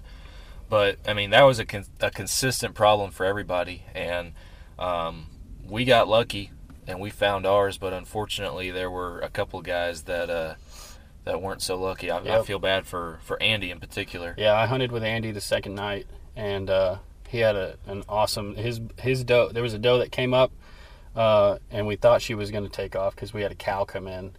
[0.69, 4.33] But I mean, that was a, con- a consistent problem for everybody, and
[4.79, 5.27] um,
[5.67, 6.51] we got lucky
[6.87, 7.77] and we found ours.
[7.77, 10.55] But unfortunately, there were a couple of guys that uh,
[11.25, 12.09] that weren't so lucky.
[12.09, 14.33] I, I feel bad for for Andy in particular.
[14.37, 18.55] Yeah, I hunted with Andy the second night, and uh, he had a, an awesome
[18.55, 19.49] his his doe.
[19.49, 20.51] There was a doe that came up,
[21.17, 23.83] uh, and we thought she was going to take off because we had a cow
[23.83, 24.31] come in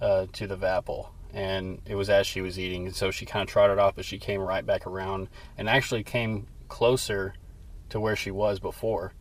[0.00, 3.42] uh, to the vapple, and it was as she was eating, and so she kind
[3.42, 7.34] of trotted off, but she came right back around and actually came closer
[7.90, 9.12] to where she was before.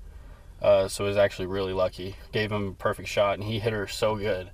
[0.61, 2.15] Uh, so it was actually really lucky.
[2.31, 4.49] Gave him a perfect shot, and he hit her so good.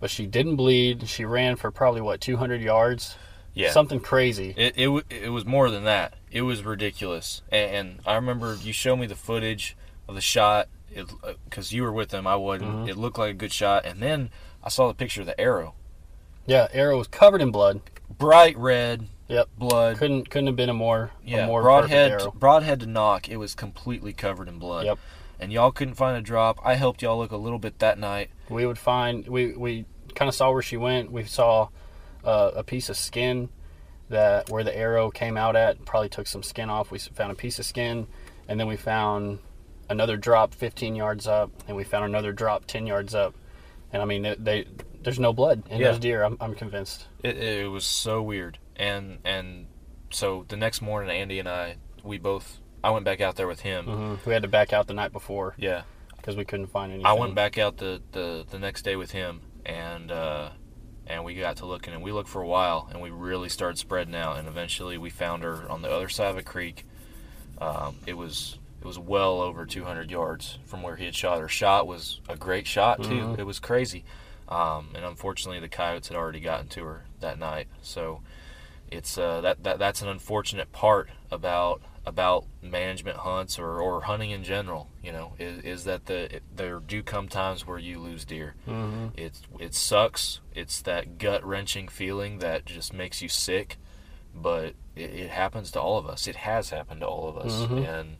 [0.00, 1.08] But she didn't bleed.
[1.08, 3.16] She ran for probably what 200 yards,
[3.54, 4.54] Yeah, something crazy.
[4.56, 6.14] It, it it was more than that.
[6.30, 7.42] It was ridiculous.
[7.50, 9.76] And, and I remember you showed me the footage
[10.06, 10.68] of the shot
[11.44, 12.26] because you were with them.
[12.26, 12.70] I wasn't.
[12.70, 12.88] Mm-hmm.
[12.90, 13.84] It looked like a good shot.
[13.84, 14.30] And then
[14.62, 15.74] I saw the picture of the arrow,
[16.46, 17.80] Yeah, arrow was covered in blood.
[18.18, 19.48] bright red Yep.
[19.58, 19.96] blood.
[19.98, 23.28] Couldn't couldn't have been a more yeah, a more broadhead broadhead to nock.
[23.28, 24.86] It was completely covered in blood.
[24.86, 24.98] Yep.
[25.40, 26.58] And y'all couldn't find a drop.
[26.64, 28.30] I helped y'all look a little bit that night.
[28.48, 31.12] We would find we we kind of saw where she went.
[31.12, 31.68] We saw
[32.24, 33.50] uh, a piece of skin
[34.08, 35.84] that where the arrow came out at.
[35.84, 36.90] Probably took some skin off.
[36.90, 38.06] We found a piece of skin,
[38.48, 39.38] and then we found
[39.90, 43.34] another drop 15 yards up, and we found another drop 10 yards up.
[43.92, 44.66] And I mean, they, they
[45.02, 45.92] there's no blood in Yeah.
[45.92, 46.22] those deer.
[46.22, 47.06] I'm, I'm convinced.
[47.22, 48.58] It, it was so weird.
[48.76, 49.66] And and
[50.10, 52.60] so the next morning, Andy and I, we both.
[52.84, 53.86] I went back out there with him.
[53.86, 55.82] hmm We had to back out the night before Yeah.
[56.16, 57.06] because we couldn't find anything.
[57.06, 60.50] I went back out the, the, the next day with him, and uh,
[61.06, 63.78] and we got to looking, and we looked for a while, and we really started
[63.78, 66.84] spreading out, and eventually we found her on the other side of a creek.
[67.60, 71.40] Um, it was it was well over 200 yards from where he had shot.
[71.40, 73.08] Her shot was a great shot too.
[73.34, 73.38] Mhm.
[73.38, 74.04] It was crazy,
[74.48, 77.68] um, and unfortunately the coyotes had already gotten to her that night.
[77.82, 78.20] So
[78.90, 84.30] it's uh, that, that that's an unfortunate part about about management hunts or, or hunting
[84.30, 84.88] in general.
[85.02, 88.54] You know, is, is that the it, there do come times where you lose deer.
[88.64, 90.40] hmm It's it sucks.
[90.54, 93.76] It's that gut wrenching feeling that just makes you sick,
[94.34, 96.26] but it, it happens to all of us.
[96.26, 97.86] It has happened to all of us, Mhm.
[97.86, 98.16] and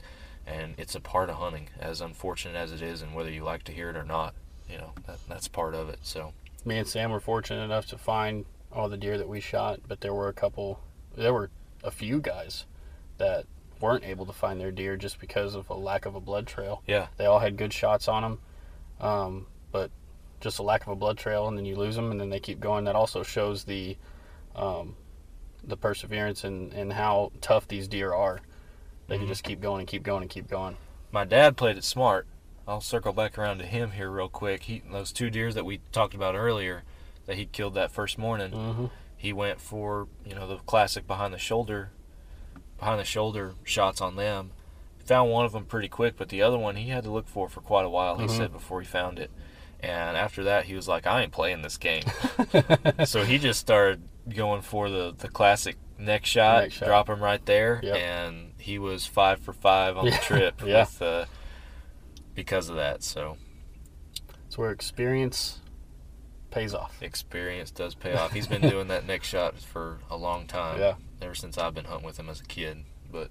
[0.49, 3.65] and it's a part of hunting, as unfortunate as it is, and whether you like
[3.65, 4.35] to hear it or not,
[4.69, 5.99] you know that, that's part of it.
[6.03, 6.33] So
[6.65, 10.01] me and Sam were fortunate enough to find all the deer that we shot, but
[10.01, 10.81] there were a couple,
[11.17, 11.51] there were
[11.85, 12.65] a few guys
[13.19, 13.47] that
[13.81, 16.83] weren't able to find their deer just because of a lack of a blood trail.
[16.87, 18.39] yeah, They all had good shots on them,
[19.01, 19.91] um, but
[20.41, 22.41] just a lack of a blood trail, and then you lose them, and then they
[22.41, 22.85] keep going.
[22.85, 23.97] That also shows the
[24.55, 24.97] um,
[25.65, 28.41] the perseverance and, and how tough these deer are.
[29.09, 30.77] They can just keep going and keep going and keep going.
[31.11, 32.27] my dad played it smart.
[32.67, 34.65] I'll circle back around to him here real quick.
[34.65, 36.83] He those two deers that we talked about earlier
[37.27, 38.51] that he killed that first morning.
[38.53, 38.87] Mm-hmm.
[39.17, 41.91] he went for you know the classic behind the shoulder
[42.79, 44.51] behind the shoulder shots on them
[45.05, 47.49] found one of them pretty quick but the other one he had to look for
[47.49, 48.37] for quite a while he Mhm.
[48.37, 49.31] said before he found it
[49.81, 52.05] and after that he was like i ain't playing this game
[53.05, 56.87] so he just started going for the the classic neck shot, Neck shot.
[56.87, 57.97] drop him right there Yep.
[57.97, 60.81] and he was five for five on the trip Yeah.
[60.81, 61.25] with uh,
[62.35, 63.37] because of that so
[64.47, 65.61] It's where experience
[66.51, 67.03] pays off.
[67.03, 68.33] experience does pay off.
[68.33, 70.81] He's been doing that neck shot for a long time.
[70.81, 70.95] Yeah.
[71.21, 72.85] Ever since I've been hunting with him as a kid.
[73.11, 73.31] But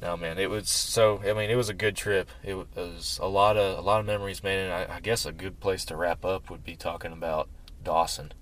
[0.00, 1.20] no, man, it was so.
[1.28, 2.28] I mean, it was a good trip.
[2.42, 5.32] It was a lot of a lot of memories made, and I, I guess a
[5.32, 7.48] good place to wrap up would be talking about
[7.84, 8.32] Dawson.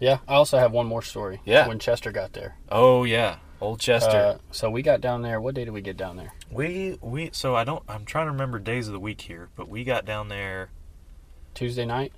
[0.00, 1.40] Yeah, I also have one more story.
[1.44, 1.68] Yeah.
[1.68, 2.56] When Chester got there.
[2.70, 4.16] Oh yeah, old Chester.
[4.16, 5.40] Uh, so we got down there.
[5.40, 6.32] What day did we get down there?
[6.50, 7.82] we we so I don't.
[7.88, 10.70] I'm trying to remember days of the week here, but we got down there.
[11.54, 12.12] Tuesday night.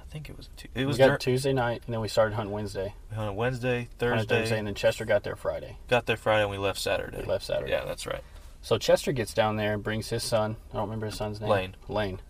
[0.00, 2.34] I think it was it was we got dur- Tuesday night, and then we started
[2.34, 2.94] hunting Wednesday.
[3.10, 5.76] we hunted Wednesday, Hunted Thursday, Thursday, and then Chester got there Friday.
[5.88, 7.18] got there Friday, and we left Saturday.
[7.18, 7.70] We left Saturday.
[7.70, 8.22] Yeah, that's right.
[8.60, 10.56] So Chester gets down there and brings his son.
[10.70, 11.50] I don't remember his son's name.
[11.50, 11.76] Lane.
[11.88, 12.20] Lane.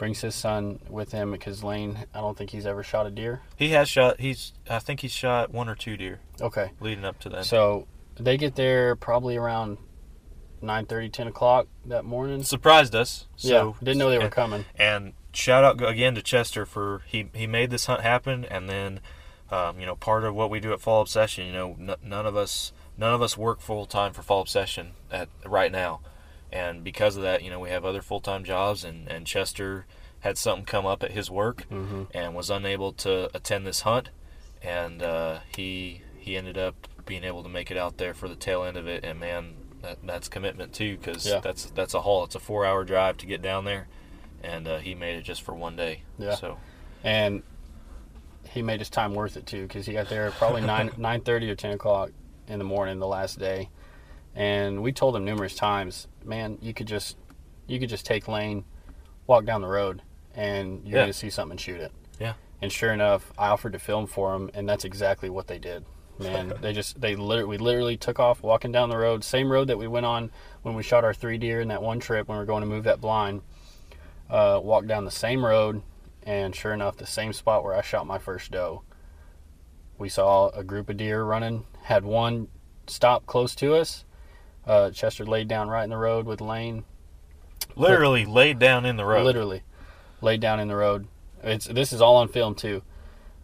[0.00, 3.42] Brings his son with him because Lane, I don't think he's ever shot a deer.
[3.56, 4.18] He has shot.
[4.18, 4.54] He's.
[4.68, 6.70] I think he's shot one or two deer Okay.
[6.80, 7.44] leading up to that.
[7.44, 7.86] So
[8.18, 9.76] they get there probably around
[10.62, 12.42] 9.30, 10 o'clock that morning.
[12.42, 13.26] surprised us.
[13.36, 13.48] So
[13.78, 13.84] yeah.
[13.84, 14.64] Didn't know they were and, coming.
[14.76, 19.00] and shout out again to Chester for he he made this hunt happen, and then
[19.50, 21.46] um, you know part of what we do at Fall Obsession.
[21.46, 24.92] You know, n- none of us none of us work full time for Fall Obsession
[25.12, 26.00] at right now,
[26.50, 29.84] and because of that, you know, we have other full time jobs, and and Chester
[30.20, 34.10] had something come up at his work hmm and was unable to attend this hunt,
[34.62, 38.36] and uh, he he ended up being able to make it out there for the
[38.36, 39.02] tail end of it.
[39.04, 41.40] And man, that, that's commitment too, because Yeah.
[41.40, 42.24] that's that's a haul.
[42.24, 43.88] It's a four hour drive to get down there,
[44.42, 46.02] and uh, he made it just for one day.
[46.18, 46.34] Yeah.
[46.34, 46.58] So
[47.02, 47.42] and
[48.50, 51.48] he made his time worth it too because he got there probably nine nine thirty
[51.50, 52.10] or ten o'clock
[52.46, 53.70] in the morning the last day,
[54.34, 57.16] and we told him numerous times, man, you could just
[57.66, 58.64] you could just take lane,
[59.26, 60.02] walk down the road,
[60.40, 61.02] and you're Yeah.
[61.04, 61.92] gonna see something and shoot it.
[62.18, 62.32] Yeah.
[62.62, 65.84] And sure enough, I offered to film for them, and that's exactly what they did.
[66.18, 69.68] Man, they just they literally we literally took off walking down the road, same road
[69.68, 70.30] that we went on
[70.62, 72.66] when we shot our three deer in that one trip when we were going to
[72.66, 73.42] move that blind.
[74.30, 75.82] Uh, walked down the same road,
[76.22, 78.82] and sure enough, the same spot where I shot my first doe.
[79.98, 81.64] We saw a group of deer running.
[81.82, 82.48] Had one
[82.86, 84.04] stop close to us.
[84.66, 86.84] Uh, Chester laid down right in the road with Lane.
[87.76, 89.24] literally laid down in the road.
[89.24, 89.62] Literally
[90.20, 91.06] laid down in the road.
[91.42, 92.82] It's this is all on film too.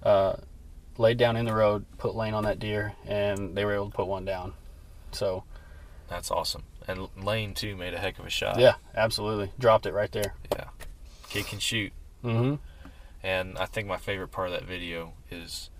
[0.03, 0.37] Uh,
[0.99, 3.97] laid down in the road, put Lane on that deer, and they were able to
[3.97, 4.53] put one down.
[5.12, 5.45] So
[6.09, 6.62] That's awesome.
[6.89, 8.59] And Lane too made a heck of a shot.
[8.59, 10.35] yeah, absolutely dropped it right there.
[10.53, 10.68] Yeah.
[11.29, 11.93] Kid can shoot.
[12.24, 12.55] Mm-hmm.
[13.22, 15.70] And I think my favorite part of that video is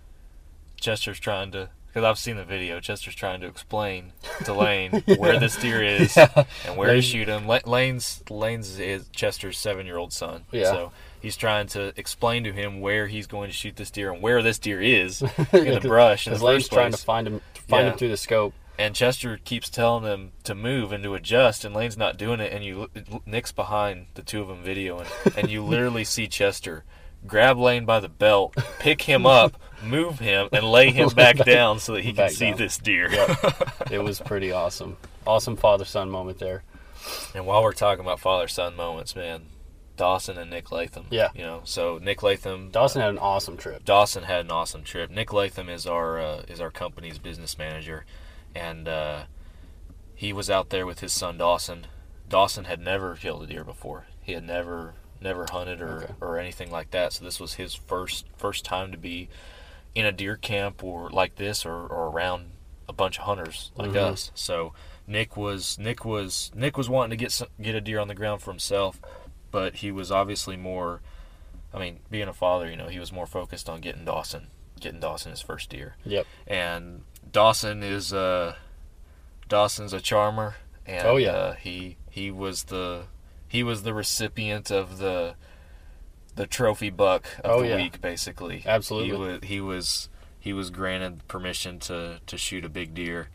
[0.79, 4.11] Chester's trying to, because I've seen the video, Chester's trying to explain
[4.45, 7.47] to Lane where this deer is and where to shoot him.
[7.65, 10.45] Lane's Lane's is Chester's seven year old son.
[10.51, 10.65] Yeah.
[10.65, 14.21] So he's trying to explain to him where he's going to shoot this deer and
[14.21, 17.93] where this deer is in the brush Because Lane's trying to find him, find Yeah.
[17.93, 18.53] him through the scope.
[18.77, 22.53] And Chester keeps telling him to move and to adjust, and Lane's not doing it.
[22.53, 22.91] And you,
[23.25, 26.83] Nick's behind the two of them videoing, and you literally see Chester
[27.25, 31.79] grab Lane by the belt, pick him up, move him, and lay him back down
[31.79, 32.57] so that he can Back see down.
[32.57, 33.09] this deer.
[33.91, 34.97] It was pretty awesome.
[35.25, 36.63] Awesome father son moment there.
[37.33, 39.43] And while we're talking about father son moments, man,
[39.95, 41.05] Dawson and Nick Latham.
[41.09, 41.29] Yeah.
[41.33, 42.69] You know, so Nick Latham.
[42.69, 43.85] Dawson had an awesome trip.
[43.85, 45.09] Dawson had an awesome trip.
[45.09, 48.05] Nick Latham is our uh, is our company's business manager,
[48.53, 49.23] and uh,
[50.15, 51.87] he was out there with his son Dawson.
[52.29, 54.05] Dawson had never killed a deer before.
[54.21, 56.13] He had never never hunted or, Okay.
[56.21, 57.13] or anything like that.
[57.13, 59.29] So this was his first first time to be
[59.97, 62.51] in a deer camp or like this or, or around
[62.87, 63.95] a bunch of hunters like Mhm.
[64.11, 64.31] us.
[64.35, 64.73] So
[65.07, 68.13] Nick was Nick was Nick was wanting to get some, get a deer on the
[68.15, 69.01] ground for himself,
[69.49, 71.01] but he was obviously more.
[71.73, 74.47] I mean, being a father, you know, he was more focused on getting Dawson,
[74.79, 75.95] getting Dawson his first deer.
[76.05, 76.25] Yep.
[76.45, 78.55] And Dawson is uh,
[79.49, 81.31] Dawson's a charmer, and Oh, yeah.
[81.31, 83.03] uh, he he was the
[83.47, 85.35] he was the recipient of the
[86.37, 87.75] the trophy buck of Oh, the yeah.
[87.75, 88.63] week, basically.
[88.65, 89.09] Absolutely.
[89.09, 90.09] He was he was
[90.39, 93.27] he was granted permission to to shoot a big deer,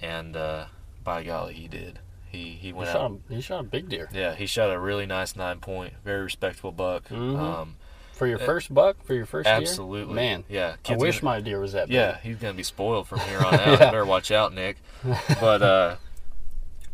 [0.00, 0.66] and uh,
[1.02, 1.98] by golly, he did.
[2.30, 3.20] He he He went shot, out.
[3.30, 4.08] a, he shot a big deer.
[4.12, 7.08] Yeah, he shot a really nice nine point, very respectable buck.
[7.08, 7.38] Mhm.
[7.38, 7.76] Um,
[8.12, 9.54] For your first buck, for your first deer?
[9.54, 11.94] absolutely, Man, Yeah, I wish gonna- my deer was that big.
[11.94, 13.66] Yeah, he's gonna be spoiled from here on out.
[13.66, 13.76] Yeah.
[13.76, 14.76] Better watch out, Nick.
[15.40, 15.96] But uh,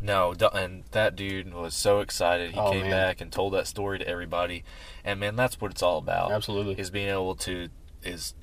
[0.01, 2.53] no, and that dude was so excited.
[2.53, 2.91] He Oh, came man.
[2.91, 4.65] back and told that story to everybody,
[5.05, 6.31] and man, that's what it's all about.
[6.33, 6.75] Absolutely.
[6.79, 7.69] is being able to
[8.03, 8.35] is,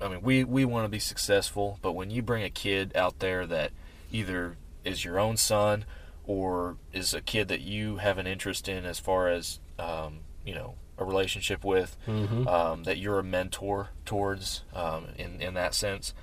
[0.00, 3.18] I mean, we we want to be successful, but when you bring a kid out
[3.18, 3.72] there that
[4.10, 5.84] either is your own son
[6.26, 10.54] or is a kid that you have an interest in as far as um, you
[10.54, 12.46] know a relationship with Mhm.
[12.46, 16.14] um, that you're a mentor towards um, in in that sense.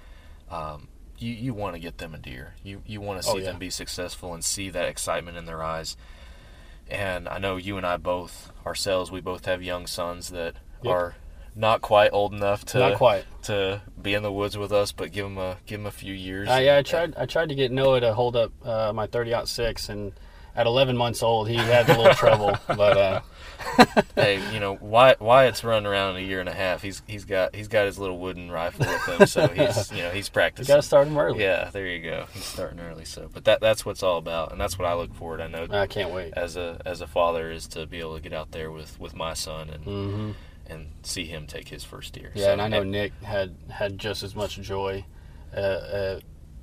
[0.51, 0.87] Um,
[1.19, 2.53] you you want to get them a deer.
[2.63, 3.51] You you want to Oh, see yeah.
[3.51, 5.95] them be successful and see that excitement in their eyes.
[6.89, 10.93] And I know you and I both ourselves we both have young sons that Yep.
[10.93, 11.15] are
[11.55, 13.25] not quite old enough to Not quite.
[13.43, 16.13] to be in the woods with us, but give them a give them a few
[16.13, 16.47] years.
[16.49, 17.15] Uh, yeah, I tried.
[17.17, 20.13] I tried to get Noah to hold up uh, my 30 aught six, and
[20.55, 22.55] at 11 months old, he had a little trouble.
[22.67, 23.21] But uh,
[24.15, 26.81] hey, you know Wyatt, Wyatt's running around a year and a half.
[26.81, 30.09] He's he's got he's got his little wooden rifle with him, so he's you know
[30.11, 30.71] he's you practicing.
[30.73, 31.41] got to start him early.
[31.41, 32.25] Yeah, there you go.
[32.33, 35.13] He's starting early, so but that that's what's all about, and that's what I look
[35.13, 35.41] forward.
[35.41, 36.33] I know I can't wait.
[36.35, 39.15] as a as a father is to be able to get out there with with
[39.15, 40.31] my son and hmm
[40.67, 42.31] and see him take his first deer.
[42.35, 45.03] Yeah, So, and I know Nick had had just as much joy
[45.51, 46.19] uh, uh,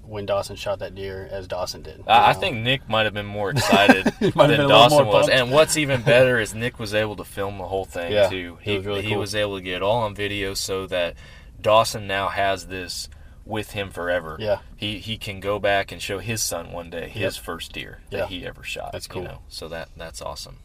[0.06, 2.02] when Dawson shot that deer as Dawson did.
[2.06, 4.68] I, I think Nick might have been more excited than might have been a little
[4.68, 5.28] Dawson was.
[5.28, 8.58] And what's even better is Nick was able to film the whole thing Yeah, too.
[8.62, 9.18] He was really he cool.
[9.18, 11.14] was able to get it all on video so that
[11.60, 13.08] Dawson now has this
[13.44, 14.36] with him forever.
[14.40, 14.58] Yeah.
[14.76, 17.44] He he can go back and show his son one day his Yep.
[17.44, 18.20] first deer Yeah.
[18.20, 18.92] that he ever shot.
[18.92, 19.22] That's you cool.
[19.24, 19.38] know?
[19.48, 20.58] So that that's awesome.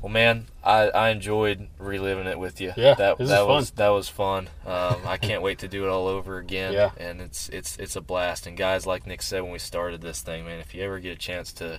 [0.00, 2.72] Well, man, I, I enjoyed reliving it with you.
[2.76, 3.46] Yeah, that that fun.
[3.48, 4.48] was that was fun.
[4.66, 6.72] Um, I can't wait to do it all over again.
[6.72, 6.90] Yeah.
[6.96, 8.46] and it's it's it's a blast.
[8.46, 11.12] And guys, like Nick said when we started this thing, man, if you ever get
[11.12, 11.78] a chance to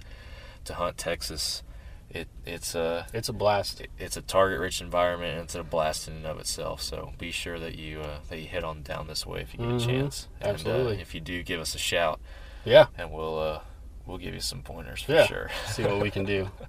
[0.65, 1.63] to hunt Texas,
[2.09, 3.81] it it's a it's a blast.
[3.97, 6.81] it's a target rich environment and it's a blast in and of itself.
[6.81, 9.59] So be sure that you uh, that you head on down this way if you
[9.59, 10.27] get Mhm, a chance.
[10.39, 10.97] And, absolutely.
[10.97, 12.19] Uh, if you do, give us a shout
[12.65, 13.59] Yeah, and we'll uh,
[14.05, 15.25] we'll give you some pointers for Yeah.
[15.25, 15.49] sure.
[15.67, 16.49] see what we can do.